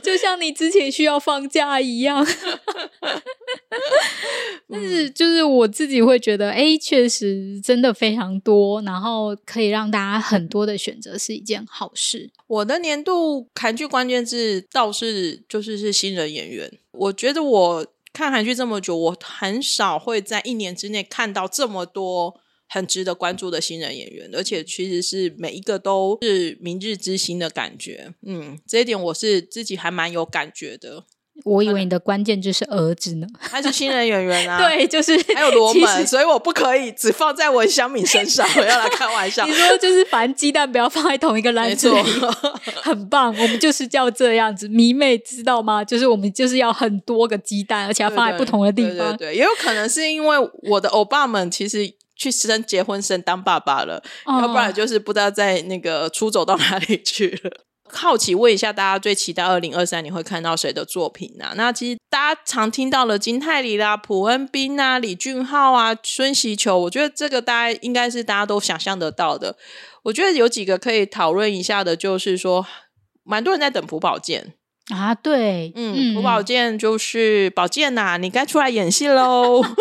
[0.01, 2.26] 就像你之前需要放假一样。
[4.70, 12.30] 但是就是我自己会觉得，哎，确实真的非常多，然后可以让大家很多的选择是一件好事。
[12.47, 16.72] 我的年度韩剧关键字倒是就是是新人演员。
[16.91, 17.86] 我觉得我
[18.16, 22.39] 看韩剧这么久，我很少会在一年之内看到这么多
[22.70, 28.13] 很值得关注的新人演员，而且其实是每一个都是明日之星的感觉。
[28.26, 31.03] 嗯，这一点我是自己还蛮有感觉的。
[31.43, 39.45] 我以为你的关键就是儿子呢，他是新人演员啊， 对，就是还有罗门，所以我不可以只放在文香敏身上，我要来开玩笑。
[39.47, 41.97] 你说就是，反正鸡蛋不要放在同一个篮子里，
[42.81, 43.36] 很棒。
[43.38, 45.83] 我们就是叫这样子，迷妹知道吗？
[45.83, 49.15] 就是我们就是要很多个鸡蛋，而且要放在不同的地方。
[49.17, 50.38] 对，对，对，对，也有可能是因为
[50.69, 57.51] 我的欧巴们其实去生结婚生当爸爸了，哦、要不然就是不知道在那个出走到哪里去了。
[57.95, 61.53] 好奇问一下，大家最期待二零二三你会看到谁的作品呢、啊？
[61.55, 69.55] 那其实大家常听到了金泰梨啦、朴恩斌啊、李俊浩啊、孙喜球，我觉得这个大家应该是大家都想象得到的。
[70.03, 72.65] 我觉得有几个可以讨论一下的，就是说，
[73.23, 74.53] 蛮多人在等朴宝剑
[74.93, 79.63] 啊，对，嗯，朴宝剑就是宝剑呐、啊，你该出来演戏喽。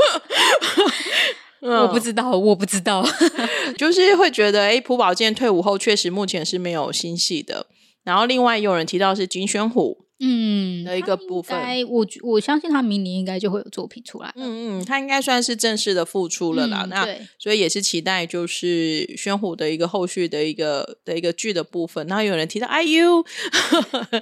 [1.60, 3.02] 我不知道，我不知道，
[3.78, 7.66] 就是会觉得，哎，朴宝剑退伍后确实目前是没有新戏的。
[8.04, 11.56] 然后另外有人提到是金宣虎，嗯，的一个部分，
[11.88, 14.32] 我我相信他明年应该就会有作品出来。
[14.36, 16.84] 嗯嗯，他应该算是正式的复出了啦。
[16.84, 22.06] 嗯、那对所以也是期待就是宣虎的一个后续的一个的一个剧的部分。
[22.06, 23.24] 然后有人提到 IU，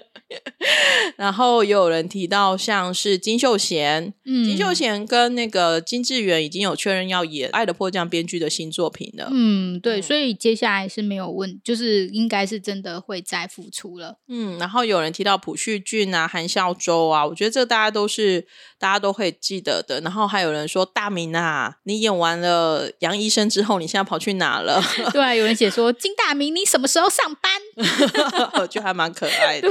[1.17, 9.29] 然后也有人提到像是金秀贤，嗯，金秀贤跟那个金智媛已经有确认要演《爱的迫降》编剧的新作品了。
[9.33, 14.19] 嗯，对，嗯、所以接下来是没有问，就是应该是真的会再复出了。
[14.29, 18.47] 嗯，然后有人提到朴叙俊啊、韩孝周啊，我觉得这大家都是
[18.79, 20.01] 大家都会记得的。
[20.01, 24.83] 然后还有人说大明啊，你演完了杨医生之后，你现在跑去哪了？
[25.13, 27.53] 对啊，有人写说金大明，你什么时候上班？
[28.61, 29.69] 我觉得还蛮可爱的。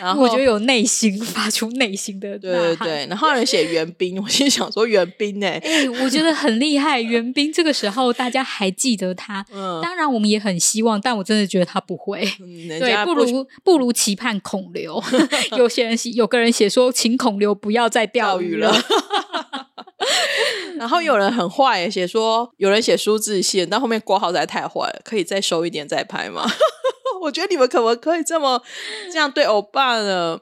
[0.00, 3.06] 然后我觉得有内心发出内心的对对对。
[3.08, 5.46] 然后有人写袁冰，我心想说袁冰呢？
[5.46, 7.00] 哎，我觉得很厉害。
[7.00, 12.22] 袁冰这个时候大家还记得他，嗯，当然我们也很希望，但我真的觉得他不会。
[12.40, 15.02] 嗯、对，不如不如期盼孔刘。
[15.56, 18.74] 有些人写，有个人写说，请孔刘不要再钓鱼了。
[20.76, 26.44] 然后有人很坏，写说有人写苏志燮，但后面括号实在太坏了，可以再收一点再拍吗？
[27.22, 28.62] 我觉得你们可不可以这么
[29.12, 30.40] 这样对欧巴呢？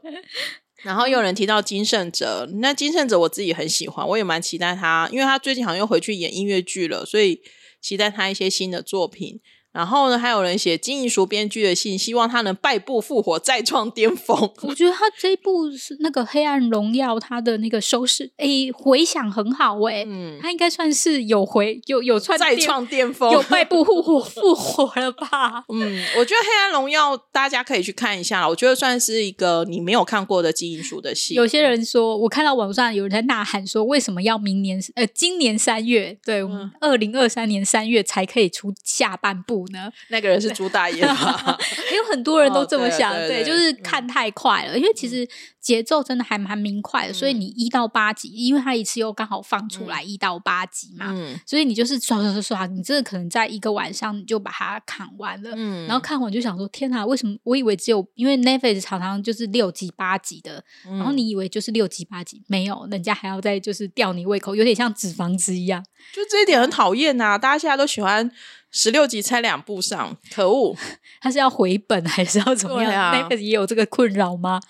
[0.82, 7.42] 然后又有人提到金圣哲，那金圣哲我自己很喜欢，我也蛮期待他，因为他最近好像又回去演音乐剧了，所以
[7.82, 9.40] 期待他一些新的作品。
[9.72, 14.36] 然后呢，还有人写金银淑编剧的信，希望他能败部复活，再创巅峰。
[14.62, 25.64] 我觉得他这一部是那个《黑暗荣耀》，他的那个收视诶回响很好诶，嗯，他应该算是有回有有创再创巅峰，有败部复活复活了吧？
[25.72, 31.34] 嗯，我觉得《黑暗荣耀》大家可以去看一下，我觉得算是一个你没有看过的金银淑的戏。
[31.34, 36.42] 有些人说，我看到网上有人在呐喊说，为什么要明年呃今年三月，对，
[36.80, 39.90] 二零二三年三月才可以出下半部呢？
[40.08, 41.58] 那个人是朱大爷吧？
[41.90, 45.28] 也有很多人都这么想，哦、对，对，对，对，就是看太快了，嗯、因为其实
[45.60, 68.30] 节奏真的还蛮明快的，嗯、所以你一到八集，因为他一次又刚好放出来一到八集嘛，嗯、所以你就是刷刷刷刷，你真的可能在一个晚上你就把它看完了，嗯，然后看完就想说，天哪，为什么我以为只有因为 Netflix 常常就是六集八集的，嗯、然后你以为就是六集八集，没有，人家还要再就是吊你胃口，有点像脂肪子一样，就这一点很讨厌呐、啊，大家现在都喜欢。
[68.70, 70.76] 十六集才两部上，可恶！
[71.20, 72.92] 他是要回本还是要怎么样？
[72.92, 74.60] 啊、Netflix 也有这个困扰吗？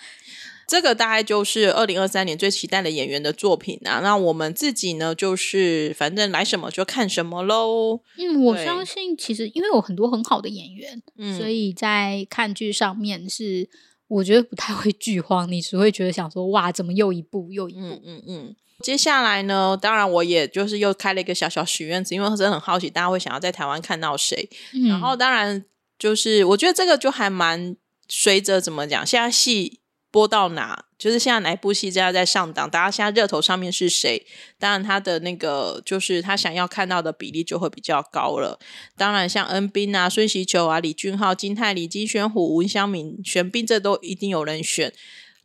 [0.66, 3.98] 这个大概就是二零二三年最期待的演员的作品啊。
[4.04, 8.00] 那我们自己呢，就是反正来什么就看什么喽。
[8.16, 13.68] 嗯，我相信其实因为有很多很好的演员，嗯，所以在看剧上面是
[14.10, 17.80] 我觉得不太会剧荒，你只会觉得想说哇，怎么又一部又一部？
[17.80, 18.56] 嗯嗯嗯。
[18.82, 24.48] 接下来呢，当然我也就是又开了一个小小许愿池，因为真的很好奇大家会想要在台湾看到谁。
[24.72, 25.64] 嗯、然后当然
[25.98, 27.76] 就是我觉得这个就还蛮
[28.08, 29.79] 随着怎么讲，现在戏
[30.10, 34.26] 播到哪，就是现在哪一部戏正在在上档，大家现在热头上面是谁，
[34.58, 38.58] 当然他的那个就是他想要看到的比例就会比较高了。
[38.96, 44.92] 当然像恩斌啊、孙锡球啊、李俊浩、金泰梨、金宣虎、文湘敏、玄彬，这都一定有人选。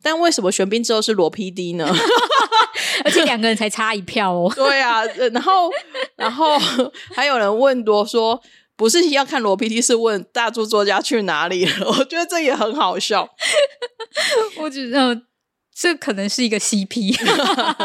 [0.02, 1.92] 但为什么玄彬之后是罗 PD 呢？
[3.04, 4.52] 而且两个人才差一票哦。
[4.54, 5.70] 对啊，然后
[6.16, 6.56] 然后
[7.14, 8.40] 还有人问多说，
[8.76, 11.86] 不是要看罗 PD，是问大著作家去哪里了？
[11.88, 13.28] 我觉得这也很好笑。
[14.60, 15.22] 我觉得
[15.74, 17.16] 这可能是一个 CP。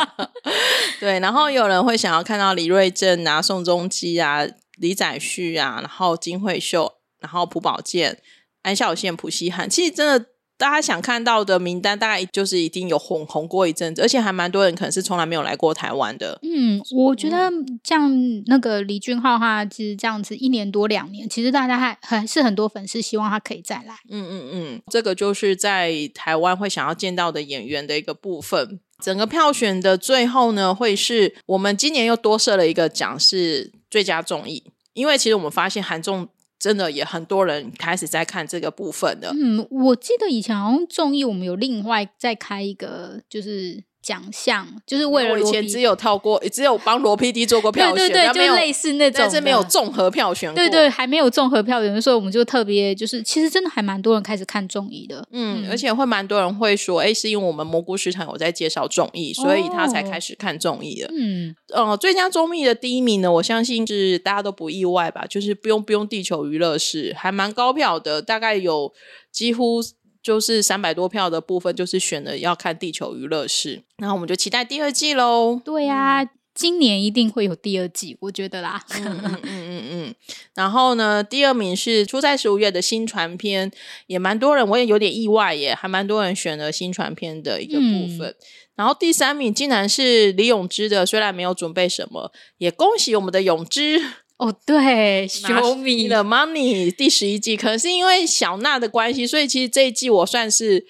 [0.99, 4.45] 对，然后有人会想要看到李瑞镇啊、宋仲基啊、
[4.77, 8.21] 李宰旭啊，然后金惠秀，然后朴宝剑、
[8.63, 9.69] 安孝燮、朴熙汉。
[9.69, 10.30] 其实真的。
[10.61, 16.37] 大家想看到的名单，大概就是一定有红红过一阵子，而且还蛮多人可能是从来没有来过台湾的。
[16.43, 17.51] 嗯，我觉得
[17.83, 18.11] 像
[18.45, 23.95] 那个李俊浩哈，其实这样子一年多两年，其实大家还还是很多粉丝希望他可以再来。
[24.07, 28.79] 嗯嗯嗯，这个就是在台湾会想要见到的演员的一个部分。
[29.03, 36.29] 整个票选的最后呢，会是我们今年又多设了一个奖，是最佳综艺，因为其实我们发现韩综。
[36.61, 39.33] 真的也很多人开始在看这个部分的。
[39.33, 43.83] 嗯，我记得以前好像综艺我们有另外再开一个，就是。
[44.01, 50.55] 奖项就是为了我以前只有套过，只有帮罗 PD 做过票选，对对对，就类似那种，但是没有综合票选过。
[50.55, 55.23] 对对，还没有综合票选，所以我们就特别就是，其实真的还蛮多人开始看综艺的。
[55.31, 61.07] 嗯，嗯而且会蛮多人会说，哎，是因为我们蘑菇市场有在介绍综艺，所以他才开始看综艺的。
[61.15, 68.91] 嗯，呃，最佳综艺的第一名呢，我相信是大家都不意外吧，就是不用不用地球娱乐室，还蛮高票的，大概有
[69.31, 69.79] 几乎。
[70.21, 75.59] 就是三百多票的部分，就是选了要看《地球娱乐室》，然后我们就期待第二季喽。
[75.63, 78.83] 对呀、啊，今年一定会有第二季，我觉得啦。
[78.89, 80.15] 嗯嗯嗯嗯嗯。
[80.53, 83.71] 然后呢，第二名是《出在十五月》的新传片，
[84.07, 88.27] 也蛮多人，我也有点意外耶，还蛮多人选了新传片的一个部分。
[88.29, 88.35] 嗯、
[88.75, 94.01] 然后第三名竟然是李永芝的，虽然没有准备什么，也恭喜我们的永芝。
[94.41, 100.83] 哦，对 小米的 Money 第十一季，可能是因为小娜的关系，所以其实这一季我算是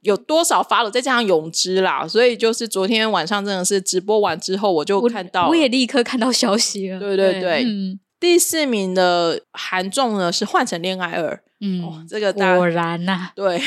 [0.00, 6.98] 有多少发了，再加上泳之啦，所以就是昨天晚上真的是直播完之后，我就看到我，我也立刻看到消息了。
[6.98, 13.60] 对对对，对嗯、第四名的韩仲呢是《换成恋爱二》，嗯、哦，这个果然呐、啊，对，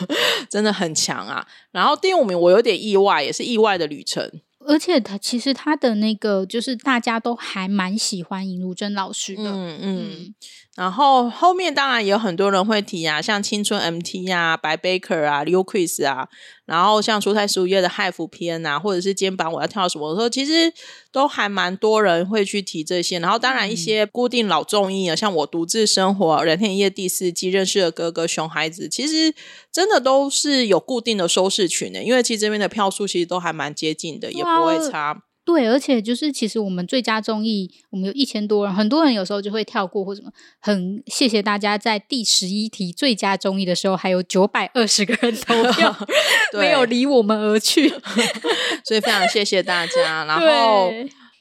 [0.48, 1.46] 真的很强啊。
[1.72, 4.40] 然后第五名我有点意外，也是意外的旅程。
[4.68, 10.10] 而且他其实他的那个就是大家都还蛮喜欢尹如珍老师的，嗯嗯。
[10.12, 10.34] 嗯
[10.78, 16.28] 然后后面当然也有很多人会提啊，像青春 MT 啊、白 Baker 啊、Liu Quiz 啊，
[16.66, 20.72] 然后像出塞十五夜的汉服篇啊，或者是肩膀我要跳什么，我说其实
[21.10, 23.18] 都还蛮多人会去提这些。
[23.18, 29.34] 然后当然一些固定老综艺啊，嗯、像我独自生活、人天一夜第四季、认识的哥哥、熊孩子，其实
[29.72, 35.24] 真的都是有固定的收视群的，因为其实这边的票数其实都还蛮接近的，也不会差。
[35.48, 40.30] 对，而且就是其实我们最佳综艺，我们有一千多人，很多人有时候就会跳过或什么。
[40.60, 45.96] 很谢谢大家在第十一题最佳综艺的时候，还有九百二十个人投 票，
[46.52, 47.88] 没有离我们而去，
[48.84, 50.26] 所以非常谢谢大家。
[50.26, 50.92] 然后，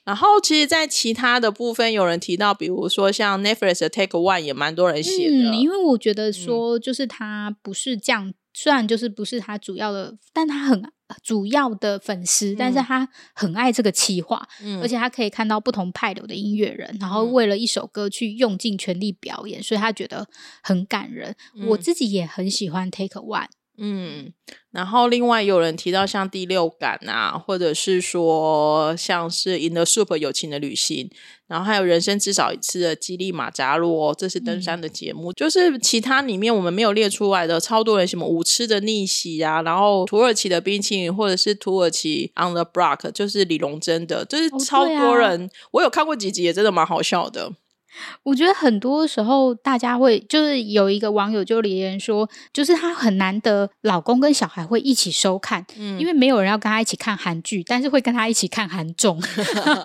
[0.06, 8.34] 然后其实，在其他的部分，有人提到，比如说像 Netflix 的 Take One 也蛮多人写的，嗯，因为我觉得说，就是他不是这样。
[8.54, 10.82] 虽然就是不是他主要的，但他很
[11.24, 20.28] 主要的粉丝，嗯、但是他很爱这个企划，嗯、而且他可以看到不同派流的音乐人，然后为了一首歌去用尽全力表演，所以他觉得
[20.62, 21.36] 很感人。
[21.56, 23.48] 嗯、我自己也很喜欢 Take One。
[23.80, 24.34] 嗯，
[24.72, 31.12] 然后另外有人提到像第六感啊，或者是说像是 In the Soup 友情的旅行，
[31.46, 47.52] 然后还有人生至少一次的激励马扎罗，这是登山的节目，嗯、就是其他里面我们没有列出来的，超多人什么舞痴的逆袭啊，然后土耳其的冰淇淋，或者是土耳其 On the Block，就是李龙珍的，就是超多人，哦啊、我有看过几集，也真的蛮好笑的。
[48.24, 59.22] 我觉得很多时候大家会就是有一个网友就留言说，就是她很难得老公跟小孩会一起收看，嗯，因为没有人要跟她一起看韩剧，但是会跟她一起看韩综，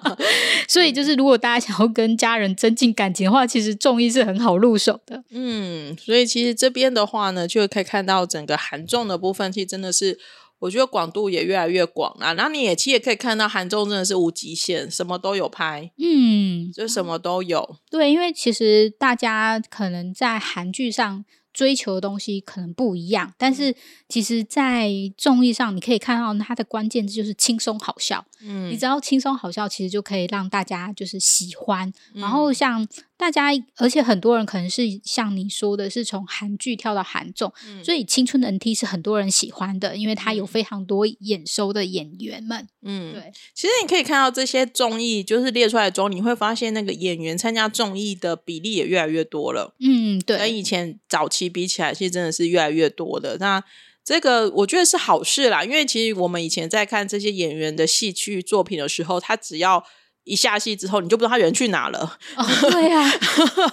[0.69, 5.23] 所以就是如果大家想要跟家人增进感情的话，其实综艺是很好入手的。
[5.31, 10.19] 嗯，所以其实这边的话呢，就可以看到整个韩综的部分，其实真的是。
[10.63, 17.77] 我觉得广度也越来越广啦，然后你也其实也可以看到韩综真的是无极限，什么都有拍，嗯，就什么都有。
[17.91, 21.25] 对，因为其实大家可能在韩剧上。
[21.53, 23.75] 追求的东西可能不一样，但是
[24.09, 28.25] 其实，在综艺上你可以看到它的关键字就是轻松好笑。
[28.41, 31.93] 嗯，你只要轻松好笑，其实就可以让大家就是喜欢。
[32.15, 32.87] 嗯、然后像
[33.17, 42.67] 大家，而且很多人可能是像你说的，是从韩剧跳到韩综，嗯、所以青春的 NT 是很多人喜欢的，因为它有非常多眼熟的演员们。
[42.83, 43.33] 嗯，对。
[43.55, 49.75] 其实你可以看到这些综艺，就是列出来中，你会发现那个演员参加综艺的比例也越来越多了。
[49.79, 51.42] 嗯，对，跟以前早期。
[51.49, 53.37] 比起来，其实真的是越来越多的。
[53.39, 53.63] 那
[54.05, 59.85] 这个我觉得是好事啦，因为其实我们以前在看这些演员的戏剧作品的时候，他只要。
[60.25, 62.19] 一下戏之后，你就不知道他人去哪了。
[62.37, 63.11] 哦，对啊，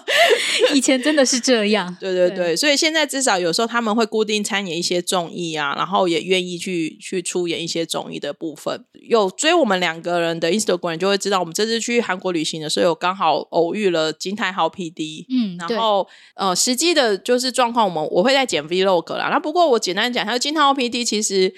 [0.74, 1.95] 以前真的是这样。
[2.02, 8.86] 对对对，对所以现在至少有时候他们会固定参演一些综艺啊，然后也愿意去去出演一些综艺的部分。
[9.08, 15.26] 有追我们两个人的 Instagram 就会知道，我们这次去韩国旅行的时候，有刚好偶遇了金泰浩 PD。
[15.30, 19.30] 嗯，然后呃，实际的就是状况，我们我会在剪 Vlog 啦。
[19.30, 21.54] 那不过我简单讲，他说金泰浩 PD 其实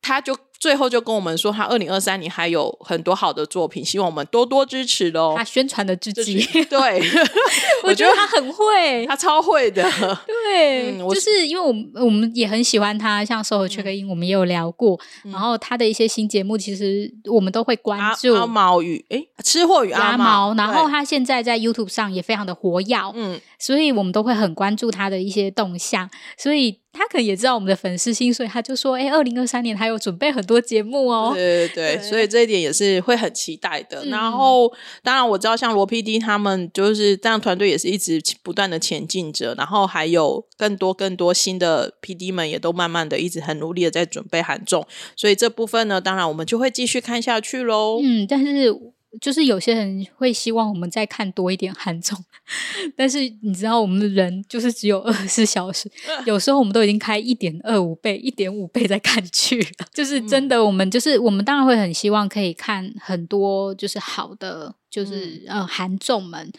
[0.00, 0.36] 他就。
[0.60, 5.34] 最后就跟我们说，他二零二三年还有很多好的作品，希望我们多多支持喽。
[5.34, 7.02] 他宣传的自己， 对，
[7.82, 9.82] 我觉得他很会，他超会的。
[10.28, 15.00] 对，嗯、就是因为我们我们也很喜欢他，像 SOHO Check In，我们也有聊过。
[15.24, 18.34] 嗯、然后他的一些新节目，其实我们都会关注。
[18.34, 20.54] 阿毛与哎，吃货与阿毛。
[20.54, 26.10] 然后他现在在 YouTube 上也非常的活跃，嗯，所以我们都会很关注他的一些动向。
[26.36, 26.80] 所以。
[26.92, 34.04] 他可能也知道我们的粉丝心，所以他就说：“哎、欸，二零二三年他有准备很多节目哦。”对对所以这一点也是会很期待的。
[34.04, 34.68] 嗯、然后，
[35.04, 39.54] 当然我知道像罗 PD 他们就是这样，团队也是一直不断的前进着。
[39.54, 44.84] 然后还有更多更多新的 PD 们也都慢慢的一直很努力的在准备韩综，
[45.14, 48.00] 所以这部分呢，当然我们就会继续看下去喽。
[48.02, 48.76] 嗯，但是。
[49.20, 52.16] 就是有些人会希望我们再看多一点韩综，
[52.96, 55.90] 但是你知道我们的人就是只有二十四小时，
[56.26, 59.86] 有时候我们都已经开一点二五倍、一点五倍在看剧了。
[59.92, 66.52] 就是真的，我们就是我们当然会很希望可以看很多就是好的，就是呃韩综们，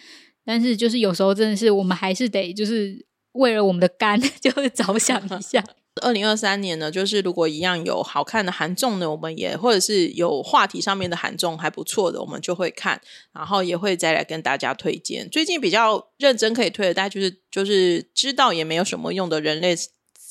[0.44, 5.64] 但是就是有时候真的是我们还是得就是为了我们的肝 就是着想一下。
[6.02, 13.02] 二零二三年呢，就是如果一样有好看的韩综呢，我们也或者是有话题上面的韩综还不错的，我们就会看，
[13.34, 15.30] 然后也会再来跟大家推荐。
[15.30, 19.76] 最近比较认真可以推的，大家就是就是知道也没有什么用的人类。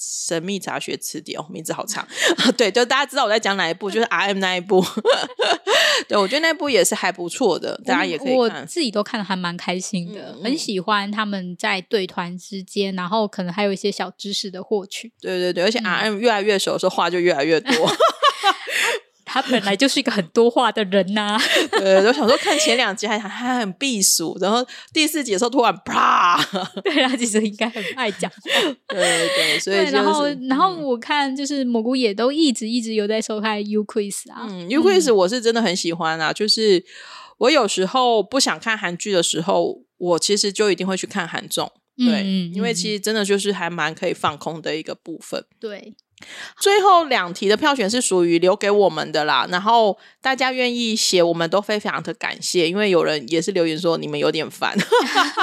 [0.01, 2.09] 神秘杂学词典哦，名字好长。
[2.57, 4.83] 对，就大家知道我在讲哪一部，就是 RM 那一部。
[6.09, 8.37] 对，我觉得那部也是还不错的，大家也可以看。
[8.37, 15.13] 我自己都看的还蛮开心的，很喜欢他们在对团之间，然后可能还有一些小知识的获取。
[15.21, 17.73] 对对对，而且 RM 越来越熟的时候，话就越来越多。
[19.33, 21.41] 他本来就是一个很多话的人呐、啊，
[21.79, 26.37] 对，我想说看前两集还还很避暑，然后第四集的时候突然啪，
[26.83, 28.29] 对，他其实应该很爱讲，
[28.89, 36.85] 对对对，所以、就是、然后然后我看就是蘑菇也都一直一直有在收看 U Quiz 啊，嗯，U Quiz 我是真的很喜欢啊，嗯、就是
[37.39, 45.95] 我有时候不想看韩剧的时候，我其实就一定会去看韩综，对，嗯、因为其实真的就是还蛮可以放空的一个部分，对。
[46.59, 54.77] 最后两题的票选是属于留给我们的啦，然后大家愿意写，我们都非常的感谢，因为有人也是留言说你们有点烦，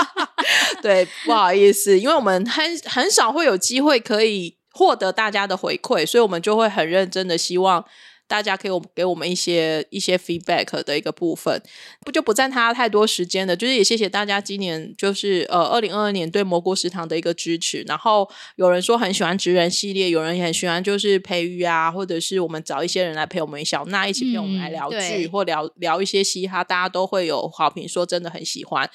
[0.81, 7.83] 对，不好意思，因为我们很很少会有机会可以获得大家的回馈，所以我们就会很认真的希望。
[8.27, 11.61] 大家可以给我们一些一些 feedback 的一个部分，
[12.01, 13.55] 不就不占他太多时间了。
[13.55, 17.83] 就是也谢谢大家今年就是呃二零二二年对蘑菇食堂的一个支持。
[17.87, 28.89] 然后有人说很喜欢职人系列，有人也很喜欢就是培育啊，或者是我们找一些人来陪我们小娜一起陪我们来聊剧、嗯、或聊聊一些嘻哈，大家都会有好评，说真的很喜欢。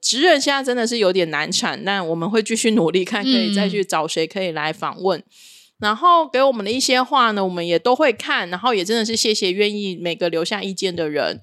[0.00, 5.20] 职人现在真的是有点难产，但我们会继续努力，看可以再去找谁可以来访问。
[5.20, 5.24] 嗯
[5.82, 11.40] 然后给我们的一些话呢，我们也都会看，然后也真的是谢谢愿意每个留下意见的人。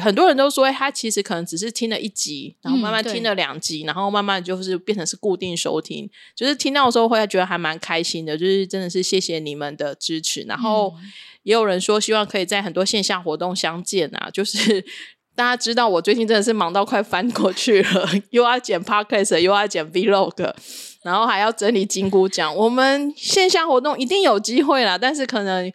[0.00, 10.40] 很多人都说他其实可能只是听了一集，然后慢慢听了两集，嗯、然后慢慢就是变成是固定收听，就是听到的时候会觉得还蛮开心的，就是真的是谢谢你们的支持。
[10.48, 10.94] 然后
[11.42, 14.84] 也有人说希望可以在很多线下活动相见啊， 就是。
[15.34, 20.52] 大家知道我最近真的是忙到快翻过去了， 又要剪 podcast，又要剪 vlog，
[21.02, 22.54] 然后还要整理金菇奖。
[22.54, 25.72] 我们线下活动一定有机会啦，但是可能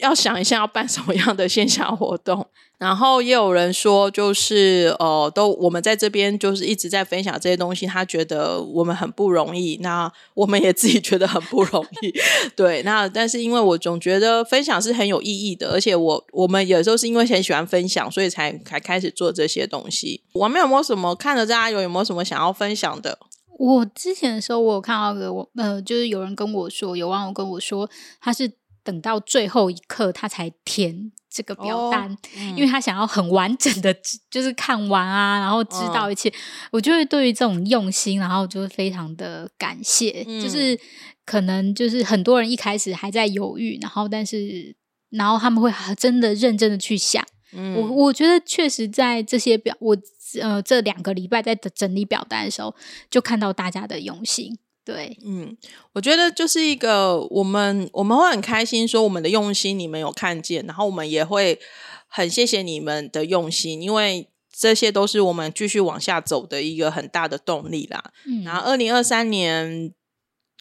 [0.00, 2.46] 要想一下要办什么样的线下活动。
[2.80, 12.10] 然后也有人说，就是呃，都我们在这边就是一直在分享这些东西，他觉得我们很不容易，那我们也自己觉得很不容易。
[12.56, 20.22] 对，那但是因为我总觉得分享是很有意义的，而且我我们有时候是因为很喜欢分享，所以才才开始做这些东西。
[20.32, 23.18] 我们有没有什么看着大家有有没有什么想要分享的？
[23.60, 27.88] 我之前的时候，我有看到个我呃，就是有人跟我说，有网友跟我说，
[28.20, 28.50] 他是
[28.82, 31.12] 等到最后一刻他才填。
[31.32, 33.94] 这个表单，哦嗯、因为他想要很完整的，
[34.28, 36.28] 就是看完啊，然后知道一切。
[36.28, 36.32] 哦、
[36.72, 40.24] 我就会对于这种用心，然后就是非常的感谢。
[40.26, 40.76] 嗯、就是
[41.24, 44.74] 可能就是很多人一开始还在犹豫，然后但是
[45.10, 47.24] 然后他们会真的认真的去想。
[47.52, 49.96] 嗯、我我觉得确实在这些表，我
[50.40, 52.74] 呃这两个礼拜在整理表单的时候，
[53.10, 54.58] 就看到大家的用心。
[54.84, 55.56] 对，嗯，
[55.92, 61.58] 我觉得就是一个我们我们会很开心，说我们的用心你们有看见，然后我们也会
[62.06, 68.02] 很谢谢你们的用心，因为这些都是我们继续往下走的一个很大的动力啦。
[68.26, 69.92] 嗯，然后二零二三年。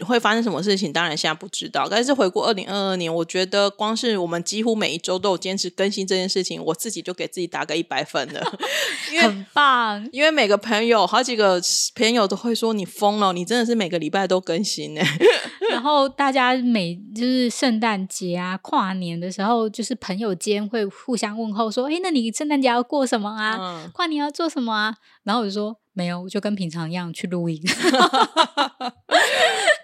[0.06, 0.91] 会发生什么事情？
[0.93, 1.88] 当然现在不知道。
[1.89, 8.41] 但是回顾二零二二年，我觉得光是我们几乎每一周都有坚持更新这件事情，我自己就给自己打个一百分了。
[9.12, 11.62] 因为很棒，因为每个朋友，好几个
[11.95, 15.02] 朋友都会说你疯了，你真的是每个礼拜都更新呢。
[15.70, 23.58] 然后大家每就是圣诞节啊、跨年的时候，就是朋友间会互相问候说：“哎，那你圣诞节要过什么啊？
[23.60, 25.78] 嗯、跨年要做什么啊？”然后我就说。
[25.91, 27.62] 没有，我就跟平常一样去录音。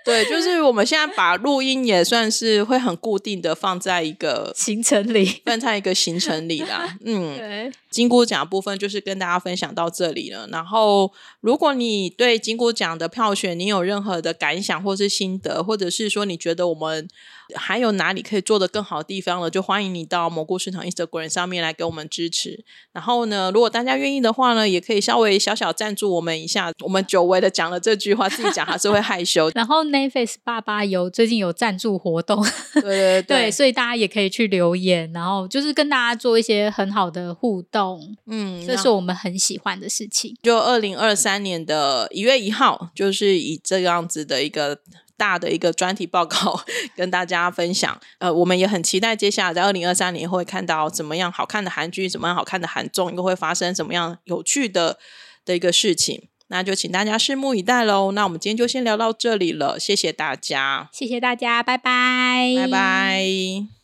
[0.05, 6.95] 对，就是我们现在把录音也算是会很固定的放在一个 行程里，放在一个行程里啦。
[7.03, 10.47] 嗯，对，金箍奖部分就是跟大家分享到这里了。
[10.51, 17.07] 然后，如果你对金箍奖的票选你有任何的感想或是心得，或者是说你觉得我们
[17.55, 22.63] 还有哪里可以做得更好的地方了，就欢迎你到蘑菇市场 Instagram 上面来给我们支持。
[22.91, 26.71] 然后呢，如果大家愿意的话呢，也可以稍微小小赞助我们一下。
[26.83, 29.49] 我们久违的讲了这句话，自己讲还是会害羞。
[29.55, 32.43] 然后 Netface 爸爸有最近有赞助活动，
[32.73, 38.17] 对对对， 对，所以大家也可以去留言，然后就是跟大家做一些很好的互动。
[38.27, 40.35] 嗯，这是我们很喜欢的事情。
[40.43, 44.77] 就二零二三年的一月一号，就是以这样子的一个
[45.15, 46.59] 大的一个专题报告
[46.95, 47.97] 跟大家分享。
[48.19, 54.97] 呃，我们也很期待接下来在二零二三年会看到怎么样好看的韩剧，怎么样好看的韩综，又会发生什么样有趣的
[55.45, 56.27] 的一个事情。
[56.55, 58.13] 那就请大家拭目以待喽。
[58.13, 63.74] 那我们今天就先聊到这里了，谢谢大家，谢谢大家，拜拜，拜拜。